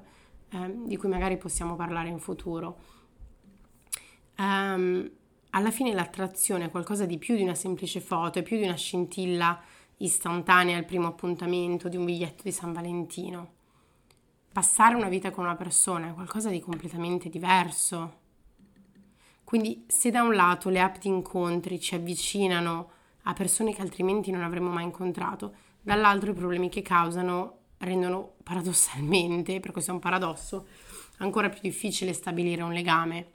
eh, 0.51 0.75
di 0.85 0.97
cui 0.97 1.09
magari 1.09 1.37
possiamo 1.37 1.77
parlare 1.77 2.09
in 2.09 2.19
futuro. 2.19 2.79
Um, 4.37 5.11
alla 5.51 5.71
fine 5.71 5.93
l'attrazione 5.93 6.67
è 6.67 6.71
qualcosa 6.71 7.07
di 7.07 7.19
più 7.19 7.37
di 7.37 7.43
una 7.43 7.55
semplice 7.55 8.01
foto, 8.01 8.39
è 8.39 8.43
più 8.43 8.57
di 8.57 8.65
una 8.65 8.77
scintilla 8.77 9.61
istantanea 9.99 10.77
al 10.77 10.85
primo 10.85 11.09
appuntamento, 11.09 11.89
di 11.89 11.97
un 11.97 12.05
biglietto 12.05 12.43
di 12.45 12.53
San 12.53 12.73
Valentino. 12.73 13.59
Passare 14.53 14.95
una 14.95 15.09
vita 15.09 15.31
con 15.31 15.45
una 15.45 15.57
persona 15.57 16.09
è 16.09 16.15
qualcosa 16.15 16.51
di 16.51 16.61
completamente 16.61 17.29
diverso. 17.29 18.19
Quindi 19.45 19.85
se 19.89 20.11
da 20.11 20.23
un 20.23 20.35
lato 20.35 20.69
le 20.69 20.81
app 20.81 20.97
di 20.99 21.09
incontri 21.09 21.81
ci 21.81 21.95
avvicinano 21.95 22.91
a 23.25 23.33
persone 23.33 23.75
che 23.75 23.83
altrimenti 23.83 24.31
non 24.31 24.43
avremmo 24.43 24.71
mai 24.71 24.85
incontrato, 24.85 25.55
dall'altro 25.83 26.31
i 26.31 26.35
problemi 26.35 26.69
che 26.69 26.83
causano 26.83 27.59
rendono 27.81 28.35
paradossalmente, 28.43 29.61
per 29.61 29.73
questo 29.73 29.91
è 29.91 29.95
un 29.95 30.01
paradosso, 30.01 30.67
ancora 31.19 31.49
più 31.49 31.61
difficile 31.63 32.13
stabilire 32.13 32.63
un 32.63 32.73
legame. 32.73 33.27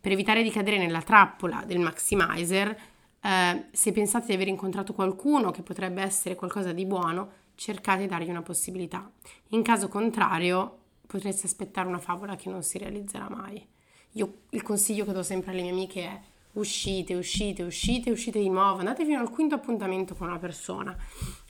Per 0.00 0.12
evitare 0.12 0.42
di 0.42 0.50
cadere 0.50 0.78
nella 0.78 1.02
trappola 1.02 1.64
del 1.66 1.78
maximizer, 1.78 2.78
eh, 3.20 3.64
se 3.70 3.92
pensate 3.92 4.26
di 4.26 4.34
aver 4.34 4.48
incontrato 4.48 4.92
qualcuno 4.92 5.50
che 5.50 5.62
potrebbe 5.62 6.02
essere 6.02 6.34
qualcosa 6.34 6.72
di 6.72 6.84
buono, 6.84 7.40
cercate 7.54 8.02
di 8.02 8.08
dargli 8.08 8.30
una 8.30 8.42
possibilità. 8.42 9.10
In 9.48 9.62
caso 9.62 9.88
contrario, 9.88 10.78
potreste 11.06 11.46
aspettare 11.46 11.88
una 11.88 11.98
favola 11.98 12.36
che 12.36 12.50
non 12.50 12.62
si 12.62 12.78
realizzerà 12.78 13.28
mai. 13.28 13.64
Io 14.12 14.34
il 14.50 14.62
consiglio 14.62 15.04
che 15.04 15.12
do 15.12 15.22
sempre 15.22 15.52
alle 15.52 15.62
mie 15.62 15.70
amiche 15.70 16.02
è 16.02 16.20
uscite, 16.52 17.14
uscite, 17.14 17.62
uscite, 17.62 18.10
uscite 18.10 18.38
di 18.38 18.48
nuovo, 18.48 18.78
andate 18.78 19.04
fino 19.04 19.20
al 19.20 19.30
quinto 19.30 19.54
appuntamento 19.54 20.14
con 20.14 20.28
una 20.28 20.38
persona. 20.38 20.96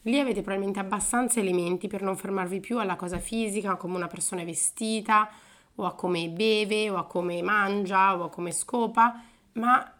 Lì 0.03 0.19
avete 0.19 0.41
probabilmente 0.41 0.81
abbastanza 0.81 1.38
elementi 1.38 1.87
per 1.87 2.03
non 2.03 2.17
fermarvi 2.17 2.59
più 2.61 2.79
alla 2.79 2.97
cosa 2.97 3.19
fisica, 3.19 3.77
come 3.77 3.97
una 3.97 4.09
persona 4.09 4.43
è 4.43 4.45
vestita, 4.45 5.31
o 5.77 5.85
a 5.85 5.95
come 5.95 6.29
beve, 6.29 6.91
o 6.91 6.97
a 6.97 7.07
come 7.07 7.41
mangia, 7.43 8.19
o 8.19 8.25
a 8.25 8.29
come 8.29 8.51
scopa, 8.51 9.23
ma 9.53 9.95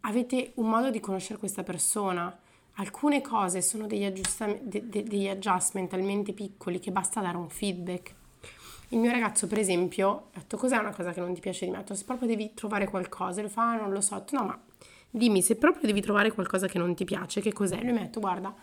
avete 0.00 0.52
un 0.56 0.68
modo 0.68 0.90
di 0.90 1.00
conoscere 1.00 1.38
questa 1.38 1.62
persona. 1.62 2.36
Alcune 2.76 3.20
cose 3.20 3.60
sono 3.60 3.86
degli, 3.86 4.08
de, 4.08 4.88
de, 4.88 5.02
degli 5.02 5.28
adjustment 5.28 5.90
talmente 5.90 6.32
piccoli 6.32 6.78
che 6.80 6.90
basta 6.90 7.20
dare 7.20 7.36
un 7.36 7.50
feedback. 7.50 8.14
Il 8.88 8.98
mio 8.98 9.10
ragazzo, 9.10 9.46
per 9.46 9.58
esempio, 9.58 10.28
ha 10.32 10.38
detto 10.38 10.56
cos'è 10.56 10.76
una 10.76 10.94
cosa 10.94 11.12
che 11.12 11.20
non 11.20 11.34
ti 11.34 11.40
piace 11.40 11.66
di 11.66 11.70
me? 11.70 11.84
Se 11.92 12.04
proprio 12.04 12.28
devi 12.28 12.52
trovare 12.54 12.88
qualcosa, 12.88 13.42
lui 13.42 13.50
fa, 13.50 13.74
non 13.76 13.90
lo 13.90 14.00
so, 14.00 14.24
no, 14.30 14.44
ma 14.44 14.58
dimmi 15.10 15.42
se 15.42 15.56
proprio 15.56 15.86
devi 15.86 16.00
trovare 16.00 16.32
qualcosa 16.32 16.66
che 16.66 16.78
non 16.78 16.94
ti 16.94 17.04
piace, 17.04 17.40
che 17.42 17.52
cos'è? 17.52 17.80
Lui 17.82 17.92
mi 17.92 17.98
ha 17.98 18.02
detto, 18.02 18.20
guarda, 18.20 18.54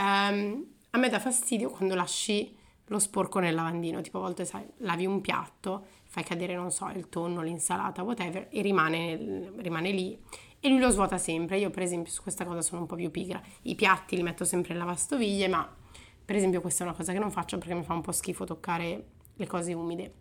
ehm, 0.00 0.64
a 0.90 0.98
me 0.98 1.08
dà 1.08 1.20
fastidio 1.20 1.70
quando 1.70 1.94
lasci 1.94 2.56
lo 2.86 2.98
sporco 2.98 3.38
nel 3.38 3.54
lavandino, 3.54 4.00
tipo 4.00 4.18
a 4.18 4.22
volte 4.22 4.44
sai, 4.44 4.66
lavi 4.78 5.06
un 5.06 5.20
piatto, 5.20 5.86
fai 6.08 6.24
cadere, 6.24 6.56
non 6.56 6.72
so, 6.72 6.88
il 6.88 7.08
tonno, 7.08 7.40
l'insalata, 7.40 8.02
whatever, 8.02 8.48
e 8.50 8.62
rimane, 8.62 9.52
rimane 9.58 9.92
lì 9.92 10.18
e 10.58 10.68
lui 10.68 10.80
lo 10.80 10.90
svuota 10.90 11.16
sempre. 11.16 11.58
Io, 11.58 11.70
per 11.70 11.84
esempio, 11.84 12.12
su 12.12 12.20
questa 12.20 12.44
cosa 12.44 12.62
sono 12.62 12.80
un 12.80 12.86
po' 12.88 12.96
più 12.96 13.10
pigra. 13.10 13.40
I 13.62 13.76
piatti 13.76 14.16
li 14.16 14.22
metto 14.22 14.44
sempre 14.44 14.72
in 14.72 14.78
lavastoviglie, 14.78 15.46
ma 15.46 15.76
per 16.24 16.36
esempio 16.36 16.60
questa 16.60 16.84
è 16.84 16.86
una 16.86 16.96
cosa 16.96 17.12
che 17.12 17.18
non 17.18 17.30
faccio 17.30 17.58
perché 17.58 17.74
mi 17.74 17.82
fa 17.82 17.94
un 17.94 18.02
po' 18.02 18.12
schifo 18.12 18.44
toccare 18.44 19.04
le 19.34 19.46
cose 19.46 19.72
umide. 19.72 20.14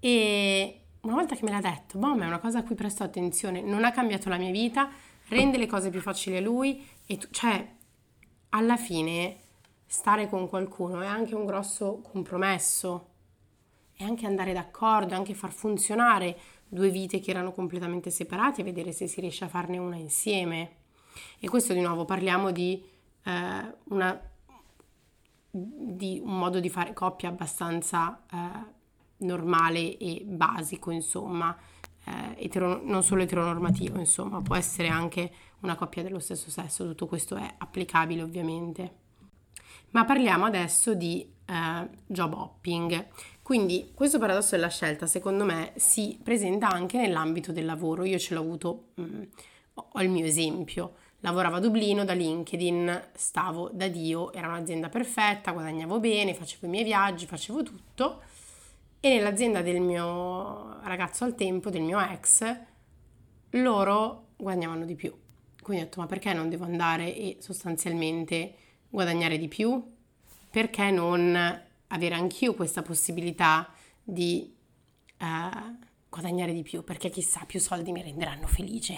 E 0.00 0.80
una 1.02 1.14
volta 1.14 1.36
che 1.36 1.44
me 1.44 1.52
l'ha 1.52 1.60
detto, 1.60 1.98
boh, 1.98 2.18
è 2.18 2.26
una 2.26 2.38
cosa 2.40 2.58
a 2.58 2.62
cui 2.64 2.74
presto 2.74 3.04
attenzione, 3.04 3.60
non 3.60 3.84
ha 3.84 3.92
cambiato 3.92 4.28
la 4.28 4.36
mia 4.36 4.50
vita, 4.50 4.90
rende 5.28 5.56
le 5.56 5.66
cose 5.66 5.90
più 5.90 6.00
facili 6.00 6.36
a 6.36 6.40
lui 6.40 6.84
e 7.06 7.16
tu, 7.16 7.28
cioè, 7.30 7.76
alla 8.54 8.76
fine 8.76 9.36
stare 9.86 10.28
con 10.28 10.48
qualcuno 10.48 11.00
è 11.00 11.06
anche 11.06 11.34
un 11.34 11.44
grosso 11.44 12.00
compromesso, 12.10 13.08
è 13.94 14.04
anche 14.04 14.26
andare 14.26 14.52
d'accordo, 14.52 15.12
è 15.12 15.16
anche 15.16 15.34
far 15.34 15.52
funzionare 15.52 16.36
due 16.68 16.90
vite 16.90 17.20
che 17.20 17.30
erano 17.30 17.52
completamente 17.52 18.10
separate 18.10 18.62
e 18.62 18.64
vedere 18.64 18.92
se 18.92 19.06
si 19.06 19.20
riesce 19.20 19.44
a 19.44 19.48
farne 19.48 19.78
una 19.78 19.96
insieme. 19.96 20.76
E 21.38 21.48
questo 21.48 21.74
di 21.74 21.80
nuovo 21.80 22.04
parliamo 22.04 22.50
di, 22.50 22.82
eh, 23.24 23.74
una, 23.84 24.20
di 25.50 26.20
un 26.22 26.38
modo 26.38 26.60
di 26.60 26.70
fare 26.70 26.94
coppia 26.94 27.28
abbastanza 27.28 28.22
eh, 28.30 29.26
normale 29.26 29.96
e 29.98 30.22
basico, 30.26 30.90
insomma, 30.90 31.54
eh, 32.04 32.44
etero, 32.44 32.80
non 32.82 33.02
solo 33.02 33.22
eteronormativo, 33.22 33.98
insomma, 33.98 34.40
può 34.40 34.56
essere 34.56 34.88
anche 34.88 35.30
una 35.60 35.76
coppia 35.76 36.02
dello 36.02 36.18
stesso 36.18 36.50
sesso, 36.50 36.84
tutto 36.86 37.06
questo 37.06 37.36
è 37.36 37.54
applicabile 37.58 38.22
ovviamente. 38.22 39.00
Ma 39.90 40.04
parliamo 40.04 40.44
adesso 40.44 40.94
di 40.94 41.26
eh, 41.46 41.88
job 42.06 42.32
hopping. 42.32 43.08
Quindi 43.42 43.90
questo 43.94 44.18
paradosso 44.18 44.54
della 44.54 44.68
scelta 44.68 45.06
secondo 45.06 45.44
me 45.44 45.72
si 45.76 46.18
presenta 46.22 46.68
anche 46.68 46.96
nell'ambito 46.96 47.52
del 47.52 47.66
lavoro. 47.66 48.04
Io 48.04 48.18
ce 48.18 48.34
l'ho 48.34 48.40
avuto, 48.40 48.84
mh, 48.94 49.02
mm, 49.02 49.22
ho 49.74 50.02
il 50.02 50.08
mio 50.08 50.24
esempio. 50.24 50.94
Lavoravo 51.20 51.56
a 51.56 51.60
Dublino 51.60 52.04
da 52.04 52.14
LinkedIn, 52.14 53.10
stavo 53.14 53.70
da 53.72 53.86
Dio, 53.86 54.32
era 54.32 54.48
un'azienda 54.48 54.88
perfetta, 54.88 55.52
guadagnavo 55.52 56.00
bene, 56.00 56.34
facevo 56.34 56.66
i 56.66 56.68
miei 56.70 56.84
viaggi, 56.84 57.26
facevo 57.26 57.62
tutto. 57.62 58.22
E 59.04 59.08
nell'azienda 59.08 59.62
del 59.62 59.80
mio 59.80 60.78
ragazzo 60.84 61.24
al 61.24 61.34
tempo, 61.34 61.70
del 61.70 61.82
mio 61.82 61.98
ex, 61.98 62.56
loro 63.50 64.28
guadagnavano 64.36 64.84
di 64.84 64.94
più. 64.94 65.12
Quindi 65.60 65.82
ho 65.82 65.86
detto, 65.86 66.00
ma 66.00 66.06
perché 66.06 66.32
non 66.32 66.48
devo 66.48 66.62
andare 66.62 67.12
e 67.12 67.38
sostanzialmente 67.40 68.54
guadagnare 68.88 69.38
di 69.38 69.48
più? 69.48 69.84
Perché 70.48 70.92
non 70.92 71.34
avere 71.88 72.14
anch'io 72.14 72.54
questa 72.54 72.82
possibilità 72.82 73.72
di 74.04 74.54
uh, 75.18 75.76
guadagnare 76.08 76.52
di 76.52 76.62
più, 76.62 76.84
perché 76.84 77.10
chissà, 77.10 77.44
più 77.44 77.58
soldi 77.58 77.90
mi 77.90 78.02
renderanno 78.02 78.46
felice. 78.46 78.94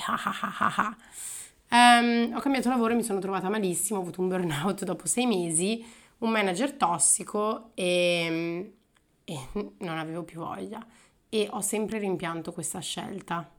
um, 1.70 2.30
ho 2.34 2.40
cambiato 2.40 2.68
lavoro 2.68 2.92
e 2.92 2.96
mi 2.96 3.02
sono 3.02 3.20
trovata 3.20 3.48
malissimo, 3.48 4.00
ho 4.00 4.02
avuto 4.02 4.20
un 4.20 4.28
burnout 4.28 4.84
dopo 4.84 5.06
sei 5.06 5.24
mesi, 5.24 5.82
un 6.18 6.28
manager 6.28 6.72
tossico 6.74 7.70
e, 7.72 8.74
e 9.24 9.38
non 9.78 9.98
avevo 9.98 10.22
più 10.22 10.40
voglia 10.40 10.84
e 11.28 11.48
ho 11.50 11.60
sempre 11.60 11.98
rimpianto 11.98 12.52
questa 12.52 12.80
scelta. 12.80 13.50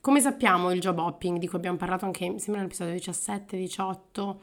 Come 0.00 0.20
sappiamo 0.20 0.70
il 0.70 0.80
job 0.80 0.98
hopping, 0.98 1.38
di 1.38 1.48
cui 1.48 1.58
abbiamo 1.58 1.76
parlato 1.76 2.04
anche, 2.04 2.38
sembra 2.38 2.62
nell'episodio 2.62 2.94
17-18, 2.94 4.36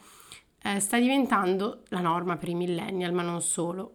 eh, 0.63 0.79
sta 0.79 0.99
diventando 0.99 1.83
la 1.89 2.01
norma 2.01 2.35
per 2.35 2.49
i 2.49 2.55
millennial, 2.55 3.13
ma 3.13 3.21
non 3.21 3.41
solo. 3.41 3.93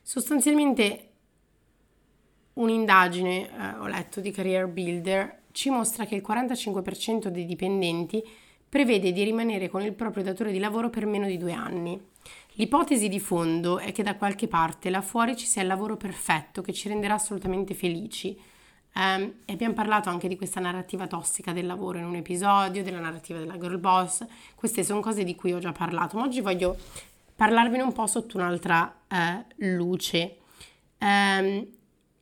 Sostanzialmente 0.00 1.10
un'indagine, 2.54 3.50
eh, 3.50 3.74
ho 3.78 3.86
letto, 3.86 4.20
di 4.20 4.30
Career 4.30 4.68
Builder 4.68 5.42
ci 5.52 5.70
mostra 5.70 6.04
che 6.04 6.14
il 6.14 6.24
45% 6.26 7.28
dei 7.28 7.44
dipendenti 7.44 8.22
prevede 8.68 9.12
di 9.12 9.24
rimanere 9.24 9.68
con 9.68 9.82
il 9.82 9.92
proprio 9.92 10.22
datore 10.22 10.52
di 10.52 10.58
lavoro 10.58 10.88
per 10.88 11.04
meno 11.04 11.26
di 11.26 11.36
due 11.36 11.52
anni. 11.52 12.00
L'ipotesi 12.58 13.08
di 13.08 13.20
fondo 13.20 13.78
è 13.78 13.92
che 13.92 14.02
da 14.02 14.16
qualche 14.16 14.48
parte 14.48 14.90
là 14.90 15.00
fuori 15.00 15.36
ci 15.36 15.46
sia 15.46 15.62
il 15.62 15.68
lavoro 15.68 15.96
perfetto 15.96 16.60
che 16.60 16.72
ci 16.72 16.88
renderà 16.88 17.14
assolutamente 17.14 17.74
felici, 17.74 18.36
Um, 18.94 19.32
e 19.44 19.52
abbiamo 19.52 19.74
parlato 19.74 20.08
anche 20.08 20.26
di 20.26 20.36
questa 20.36 20.58
narrativa 20.58 21.06
tossica 21.06 21.52
del 21.52 21.66
lavoro 21.66 21.98
in 21.98 22.04
un 22.04 22.16
episodio, 22.16 22.82
della 22.82 22.98
narrativa 22.98 23.38
della 23.38 23.56
girl 23.56 23.78
boss. 23.78 24.26
Queste 24.56 24.82
sono 24.82 25.00
cose 25.00 25.22
di 25.22 25.36
cui 25.36 25.52
ho 25.52 25.60
già 25.60 25.70
parlato, 25.70 26.16
ma 26.16 26.24
oggi 26.24 26.40
voglio 26.40 26.76
parlarvene 27.36 27.82
un 27.82 27.92
po' 27.92 28.08
sotto 28.08 28.38
un'altra 28.38 28.92
uh, 29.08 29.44
luce. 29.56 30.38
Um, 30.98 31.64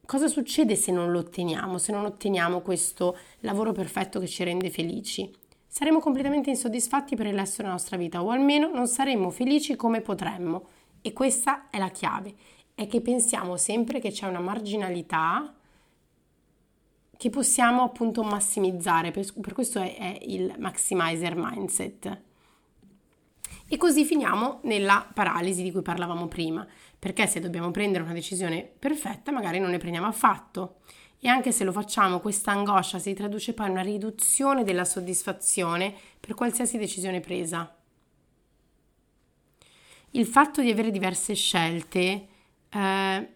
cosa 0.04 0.28
succede 0.28 0.74
se 0.74 0.92
non 0.92 1.12
lo 1.12 1.20
otteniamo, 1.20 1.78
se 1.78 1.92
non 1.92 2.04
otteniamo 2.04 2.60
questo 2.60 3.16
lavoro 3.40 3.72
perfetto 3.72 4.20
che 4.20 4.26
ci 4.26 4.44
rende 4.44 4.68
felici? 4.68 5.32
Saremo 5.78 6.00
completamente 6.00 6.48
insoddisfatti 6.48 7.16
per 7.16 7.26
il 7.26 7.34
resto 7.34 7.60
della 7.60 7.74
nostra 7.74 7.98
vita 7.98 8.22
o 8.22 8.30
almeno 8.30 8.70
non 8.72 8.86
saremo 8.86 9.28
felici 9.28 9.76
come 9.76 10.00
potremmo. 10.00 10.68
E 11.02 11.12
questa 11.12 11.68
è 11.68 11.76
la 11.76 11.90
chiave, 11.90 12.34
è 12.74 12.86
che 12.86 13.02
pensiamo 13.02 13.58
sempre 13.58 14.00
che 14.00 14.10
c'è 14.10 14.26
una 14.26 14.40
marginalità 14.40 15.54
che 17.14 17.28
possiamo 17.28 17.82
appunto 17.82 18.22
massimizzare, 18.22 19.10
per, 19.10 19.30
per 19.38 19.52
questo 19.52 19.78
è, 19.78 19.98
è 19.98 20.18
il 20.22 20.54
maximizer 20.56 21.34
mindset. 21.36 22.22
E 23.68 23.76
così 23.76 24.06
finiamo 24.06 24.60
nella 24.62 25.06
paralisi 25.12 25.62
di 25.62 25.72
cui 25.72 25.82
parlavamo 25.82 26.26
prima, 26.26 26.66
perché 26.98 27.26
se 27.26 27.38
dobbiamo 27.38 27.70
prendere 27.70 28.02
una 28.02 28.14
decisione 28.14 28.62
perfetta 28.62 29.30
magari 29.30 29.58
non 29.58 29.68
ne 29.68 29.76
prendiamo 29.76 30.06
affatto 30.06 30.76
e 31.20 31.28
anche 31.28 31.52
se 31.52 31.64
lo 31.64 31.72
facciamo 31.72 32.20
questa 32.20 32.52
angoscia 32.52 32.98
si 32.98 33.14
traduce 33.14 33.52
poi 33.52 33.66
in 33.66 33.72
una 33.72 33.82
riduzione 33.82 34.64
della 34.64 34.84
soddisfazione 34.84 35.94
per 36.20 36.34
qualsiasi 36.34 36.78
decisione 36.78 37.20
presa. 37.20 37.74
Il 40.10 40.26
fatto 40.26 40.62
di 40.62 40.70
avere 40.70 40.90
diverse 40.90 41.34
scelte 41.34 42.28
eh, 42.70 43.28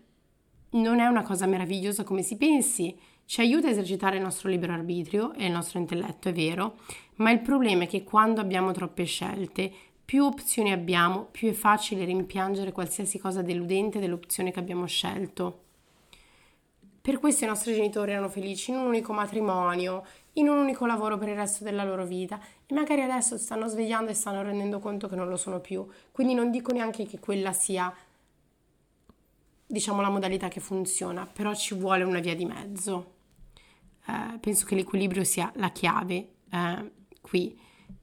non 0.70 1.00
è 1.00 1.06
una 1.06 1.22
cosa 1.22 1.46
meravigliosa 1.46 2.04
come 2.04 2.22
si 2.22 2.36
pensi, 2.36 2.96
ci 3.26 3.40
aiuta 3.40 3.68
a 3.68 3.70
esercitare 3.70 4.16
il 4.16 4.22
nostro 4.22 4.48
libero 4.48 4.72
arbitrio 4.72 5.32
e 5.34 5.46
il 5.46 5.52
nostro 5.52 5.78
intelletto, 5.78 6.28
è 6.28 6.32
vero, 6.32 6.78
ma 7.16 7.30
il 7.30 7.40
problema 7.40 7.84
è 7.84 7.86
che 7.86 8.02
quando 8.02 8.40
abbiamo 8.40 8.72
troppe 8.72 9.04
scelte, 9.04 9.72
più 10.04 10.24
opzioni 10.24 10.72
abbiamo, 10.72 11.28
più 11.30 11.48
è 11.48 11.52
facile 11.52 12.04
rimpiangere 12.04 12.72
qualsiasi 12.72 13.18
cosa 13.20 13.42
deludente 13.42 14.00
dell'opzione 14.00 14.50
che 14.50 14.58
abbiamo 14.58 14.86
scelto. 14.86 15.64
Per 17.02 17.18
questo 17.18 17.44
i 17.44 17.46
nostri 17.46 17.74
genitori 17.74 18.12
erano 18.12 18.28
felici 18.28 18.70
in 18.70 18.76
un 18.76 18.86
unico 18.86 19.12
matrimonio, 19.12 20.04
in 20.34 20.48
un 20.48 20.58
unico 20.58 20.84
lavoro 20.84 21.16
per 21.16 21.28
il 21.28 21.34
resto 21.34 21.64
della 21.64 21.82
loro 21.82 22.04
vita 22.04 22.38
e 22.66 22.74
magari 22.74 23.00
adesso 23.00 23.38
stanno 23.38 23.68
svegliando 23.68 24.10
e 24.10 24.14
stanno 24.14 24.42
rendendo 24.42 24.78
conto 24.80 25.08
che 25.08 25.16
non 25.16 25.28
lo 25.28 25.36
sono 25.36 25.60
più. 25.60 25.86
Quindi 26.12 26.34
non 26.34 26.50
dico 26.50 26.72
neanche 26.72 27.06
che 27.06 27.18
quella 27.18 27.52
sia 27.52 27.92
diciamo 29.66 30.02
la 30.02 30.10
modalità 30.10 30.48
che 30.48 30.60
funziona, 30.60 31.26
però 31.26 31.54
ci 31.54 31.74
vuole 31.74 32.02
una 32.02 32.20
via 32.20 32.34
di 32.34 32.44
mezzo. 32.44 33.12
Eh, 34.06 34.38
penso 34.38 34.66
che 34.66 34.74
l'equilibrio 34.74 35.24
sia 35.24 35.50
la 35.56 35.70
chiave 35.70 36.28
eh, 36.50 36.90
qui. 37.20 37.58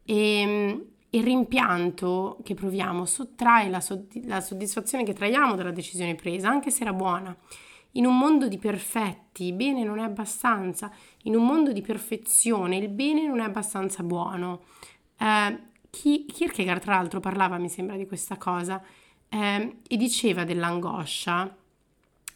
E 0.06 0.42
ehm, 0.42 0.86
il 1.12 1.24
rimpianto 1.24 2.38
che 2.44 2.54
proviamo 2.54 3.06
sottrae 3.06 3.70
la, 3.70 3.80
sodd- 3.80 4.26
la 4.26 4.42
soddisfazione 4.42 5.04
che 5.04 5.14
traiamo 5.14 5.56
dalla 5.56 5.72
decisione 5.72 6.16
presa, 6.16 6.50
anche 6.50 6.72
se 6.72 6.82
era 6.82 6.94
buona. 6.94 7.36
In 7.98 8.06
un 8.06 8.18
mondo 8.18 8.48
di 8.48 8.58
perfetti, 8.58 9.46
il 9.46 9.54
bene 9.54 9.84
non 9.84 10.00
è 10.00 10.04
abbastanza. 10.04 10.92
In 11.24 11.36
un 11.36 11.46
mondo 11.46 11.72
di 11.72 11.82
perfezione, 11.82 12.78
il 12.78 12.90
bene 12.90 13.26
non 13.26 13.40
è 13.40 13.44
abbastanza 13.44 14.04
buono. 14.04 14.64
Eh, 15.18 15.60
Kierkegaard, 15.90 16.82
tra 16.82 16.96
l'altro, 16.96 17.20
parlava, 17.20 17.58
mi 17.58 17.70
sembra, 17.70 17.98
di 17.98 18.06
questa 18.06 18.38
cosa 18.38 18.82
eh, 19.30 19.78
e 19.88 19.98
diceva 19.98 20.44
dell'angoscia 20.44 21.56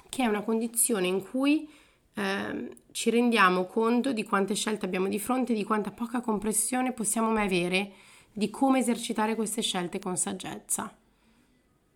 che 0.10 0.24
è 0.24 0.28
una 0.28 0.42
condizione 0.42 1.08
in 1.08 1.22
cui 1.22 1.70
eh, 2.16 2.76
ci 2.92 3.10
rendiamo 3.10 3.66
conto 3.66 4.12
di 4.12 4.24
quante 4.24 4.56
scelte 4.56 4.86
abbiamo 4.86 5.08
di 5.08 5.20
fronte, 5.20 5.54
di 5.54 5.64
quanta 5.64 5.92
poca 5.92 6.20
compressione 6.22 6.92
possiamo 6.92 7.32
mai 7.32 7.46
avere 7.46 7.92
di 8.34 8.50
come 8.50 8.80
esercitare 8.80 9.36
queste 9.36 9.62
scelte 9.62 10.00
con 10.00 10.18
saggezza. 10.18 10.94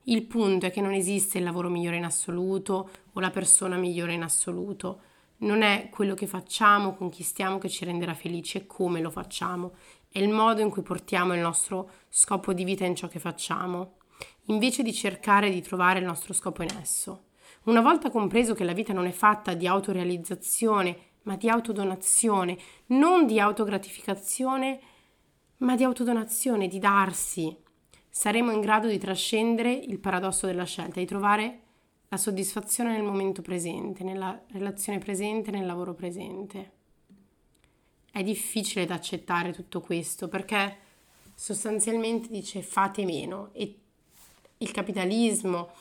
Il 0.08 0.26
punto 0.26 0.68
è 0.68 0.72
che 0.72 0.82
non 0.82 0.94
esiste 0.94 1.40
il 1.40 1.44
lavoro 1.44 1.70
migliore 1.70 1.98
in 1.98 2.06
assoluto 2.06 2.90
o 3.12 3.20
la 3.20 3.32
persona 3.32 3.76
migliore 3.78 4.14
in 4.14 4.24
assoluto. 4.24 5.02
Non 5.38 5.62
è 5.64 5.90
quello 5.90 6.14
che 6.14 6.28
facciamo, 6.28 6.96
conquistiamo 6.96 7.58
che 7.58 7.70
ci 7.70 7.86
renderà 7.86 8.14
felici, 8.14 8.60
è 8.60 8.66
come 8.68 9.02
lo 9.02 9.10
facciamo, 9.10 9.74
è 10.10 10.20
il 10.20 10.30
modo 10.30 10.62
in 10.62 10.70
cui 10.70 10.84
portiamo 10.84 11.34
il 11.34 11.42
nostro 11.42 11.90
scopo 12.10 12.54
di 12.54 12.64
vita 12.64 12.86
in 12.86 12.96
ciò 12.96 13.08
che 13.08 13.20
facciamo 13.20 13.98
invece 14.46 14.84
di 14.84 14.94
cercare 14.94 15.50
di 15.50 15.62
trovare 15.62 16.00
il 16.00 16.06
nostro 16.06 16.34
scopo 16.34 16.62
in 16.62 16.70
esso. 16.80 17.26
Una 17.64 17.82
volta 17.82 18.12
compreso 18.12 18.54
che 18.54 18.64
la 18.64 18.74
vita 18.74 18.94
non 18.94 19.08
è 19.08 19.12
fatta 19.12 19.54
di 19.54 19.68
autorealizzazione, 19.68 20.98
ma 21.24 21.36
di 21.36 21.50
autodonazione, 21.50 22.58
non 22.88 23.26
di 23.26 23.40
autogratificazione, 23.40 24.80
ma 25.58 25.76
di 25.76 25.84
autodonazione, 25.84 26.68
di 26.68 26.78
darsi, 26.78 27.58
saremo 28.18 28.50
in 28.52 28.62
grado 28.62 28.88
di 28.88 28.98
trascendere 28.98 29.74
il 29.74 30.00
paradosso 30.00 30.46
della 30.46 30.64
scelta, 30.64 31.02
di 31.02 31.06
trovare 31.06 31.60
la 32.08 32.16
soddisfazione 32.16 32.94
nel 32.94 33.04
momento 33.04 33.42
presente, 33.42 34.06
nella 34.06 34.42
relazione 34.54 35.00
presente, 35.00 35.52
nel 35.52 35.66
lavoro 35.66 35.94
presente. 35.94 36.72
È 38.10 38.24
difficile 38.24 38.86
da 38.86 38.94
accettare 38.94 39.52
tutto 39.52 39.82
questo 39.82 40.30
perché 40.30 40.78
sostanzialmente 41.36 42.30
dice 42.30 42.62
fate 42.62 43.04
meno 43.04 43.50
e 43.52 43.76
il 44.60 44.72
capitalismo 44.72 45.72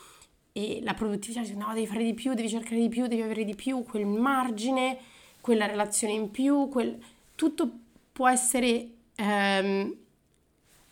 e 0.50 0.80
la 0.82 0.94
produttività, 0.94 1.40
no, 1.54 1.72
devi 1.72 1.86
fare 1.86 2.02
di 2.02 2.14
più, 2.14 2.34
devi 2.34 2.48
cercare 2.48 2.80
di 2.80 2.88
più, 2.88 3.06
devi 3.06 3.22
avere 3.22 3.44
di 3.44 3.54
più, 3.54 3.84
quel 3.84 4.06
margine, 4.06 4.98
quella 5.40 5.66
relazione 5.66 6.14
in 6.14 6.32
più, 6.32 6.68
quel... 6.68 7.00
tutto 7.36 7.70
può 8.10 8.28
essere 8.28 8.88
ehm, 9.14 10.02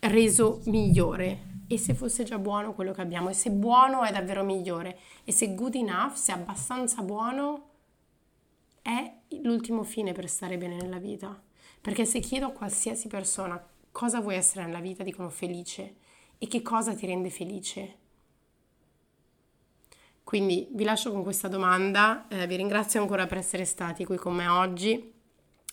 reso 0.03 0.61
migliore. 0.67 1.51
E 1.69 1.79
se 1.79 1.95
fosse 1.95 2.25
già 2.25 2.39
buono 2.39 2.75
quello 2.75 2.93
che 2.93 3.01
abbiamo, 3.01 3.31
e 3.31 3.35
se 3.35 3.51
buono 3.51 4.03
è 4.03 4.13
davvero 4.13 4.45
migliore, 4.45 4.99
e 5.25 5.33
se 5.33 5.55
good 5.55 5.75
enough, 5.75 6.13
se 6.15 6.33
abbastanza 6.33 7.03
buono, 7.03 7.71
è 8.83 9.11
l'ultimo 9.43 9.83
fine 9.85 10.13
per 10.13 10.29
stare 10.29 10.59
bene 10.59 10.77
nella 10.77 10.99
vita. 10.99 11.41
Perché 11.81 12.05
se 12.05 12.21
chiedo 12.21 12.47
a 12.47 12.53
qualsiasi 12.53 13.09
persona 13.09 13.65
cosa 13.91 14.21
vuoi 14.21 14.37
essere 14.37 14.65
nella 14.65 14.81
vita, 14.81 15.03
dicono 15.03 15.29
felice 15.29 15.97
e 16.39 16.47
che 16.47 16.63
cosa 16.63 16.95
ti 16.95 17.07
rende 17.07 17.31
felice? 17.31 17.97
Quindi 20.25 20.69
vi 20.73 20.85
lascio 20.85 21.13
con 21.13 21.23
questa 21.23 21.49
domanda, 21.49 22.27
eh, 22.29 22.47
vi 22.47 22.57
ringrazio 22.57 23.01
ancora 23.01 23.27
per 23.27 23.39
essere 23.39 23.65
stati 23.65 24.05
qui 24.05 24.17
con 24.17 24.35
me 24.35 24.47
oggi. 24.47 25.13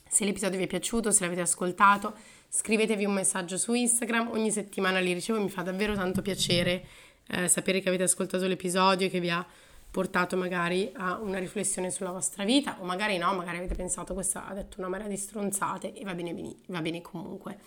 Se 0.08 0.26
l'episodio 0.26 0.58
vi 0.58 0.63
è 0.63 0.68
piaciuto, 0.68 1.12
se 1.12 1.24
l'avete 1.24 1.42
ascoltato, 1.42 2.15
scrivetevi 2.50 3.06
un 3.06 3.14
messaggio 3.14 3.58
su 3.58 3.74
Instagram, 3.74 4.30
ogni 4.32 4.52
settimana 4.52 5.00
li 5.00 5.14
ricevo, 5.14 5.40
mi 5.40 5.50
fa 5.50 5.62
davvero 5.62 5.94
tanto 5.94 6.22
piacere 6.22 6.86
eh, 7.28 7.48
sapere 7.48 7.80
che 7.80 7.90
avete 7.90 8.04
ascoltato 8.04 8.48
l'episodio 8.48 9.08
e 9.08 9.10
che 9.10 9.20
vi 9.20 9.30
ha 9.30 9.46
portato 9.92 10.38
magari 10.38 10.92
a 10.96 11.20
una 11.20 11.40
riflessione 11.40 11.90
sulla 11.90 12.12
vostra 12.12 12.44
vita 12.44 12.78
o 12.80 12.86
magari 12.86 13.18
no, 13.18 13.34
magari 13.34 13.58
avete 13.58 13.76
pensato 13.76 14.14
questa 14.14 14.48
ha 14.48 14.54
detto 14.54 14.80
una 14.80 14.88
marea 14.88 15.08
di 15.08 15.18
stronzate 15.18 15.94
e 15.94 16.04
va 16.04 16.14
bene, 16.14 16.56
va 16.68 16.82
bene 16.82 17.02
comunque. 17.02 17.60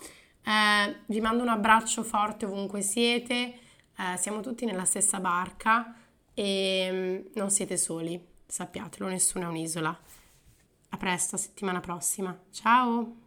Eh, 0.43 0.95
vi 1.05 1.21
mando 1.21 1.43
un 1.43 1.49
abbraccio 1.49 2.03
forte 2.03 2.45
ovunque 2.45 2.81
siete, 2.81 3.33
eh, 3.97 4.17
siamo 4.17 4.41
tutti 4.41 4.65
nella 4.65 4.85
stessa 4.85 5.19
barca 5.19 5.95
e 6.33 6.89
mm, 6.91 7.17
non 7.35 7.49
siete 7.49 7.77
soli, 7.77 8.21
sappiatelo, 8.45 9.07
nessuno 9.07 9.45
è 9.45 9.47
un'isola. 9.47 9.97
A 10.89 10.97
presto, 10.97 11.37
settimana 11.37 11.79
prossima. 11.79 12.37
Ciao! 12.51 13.22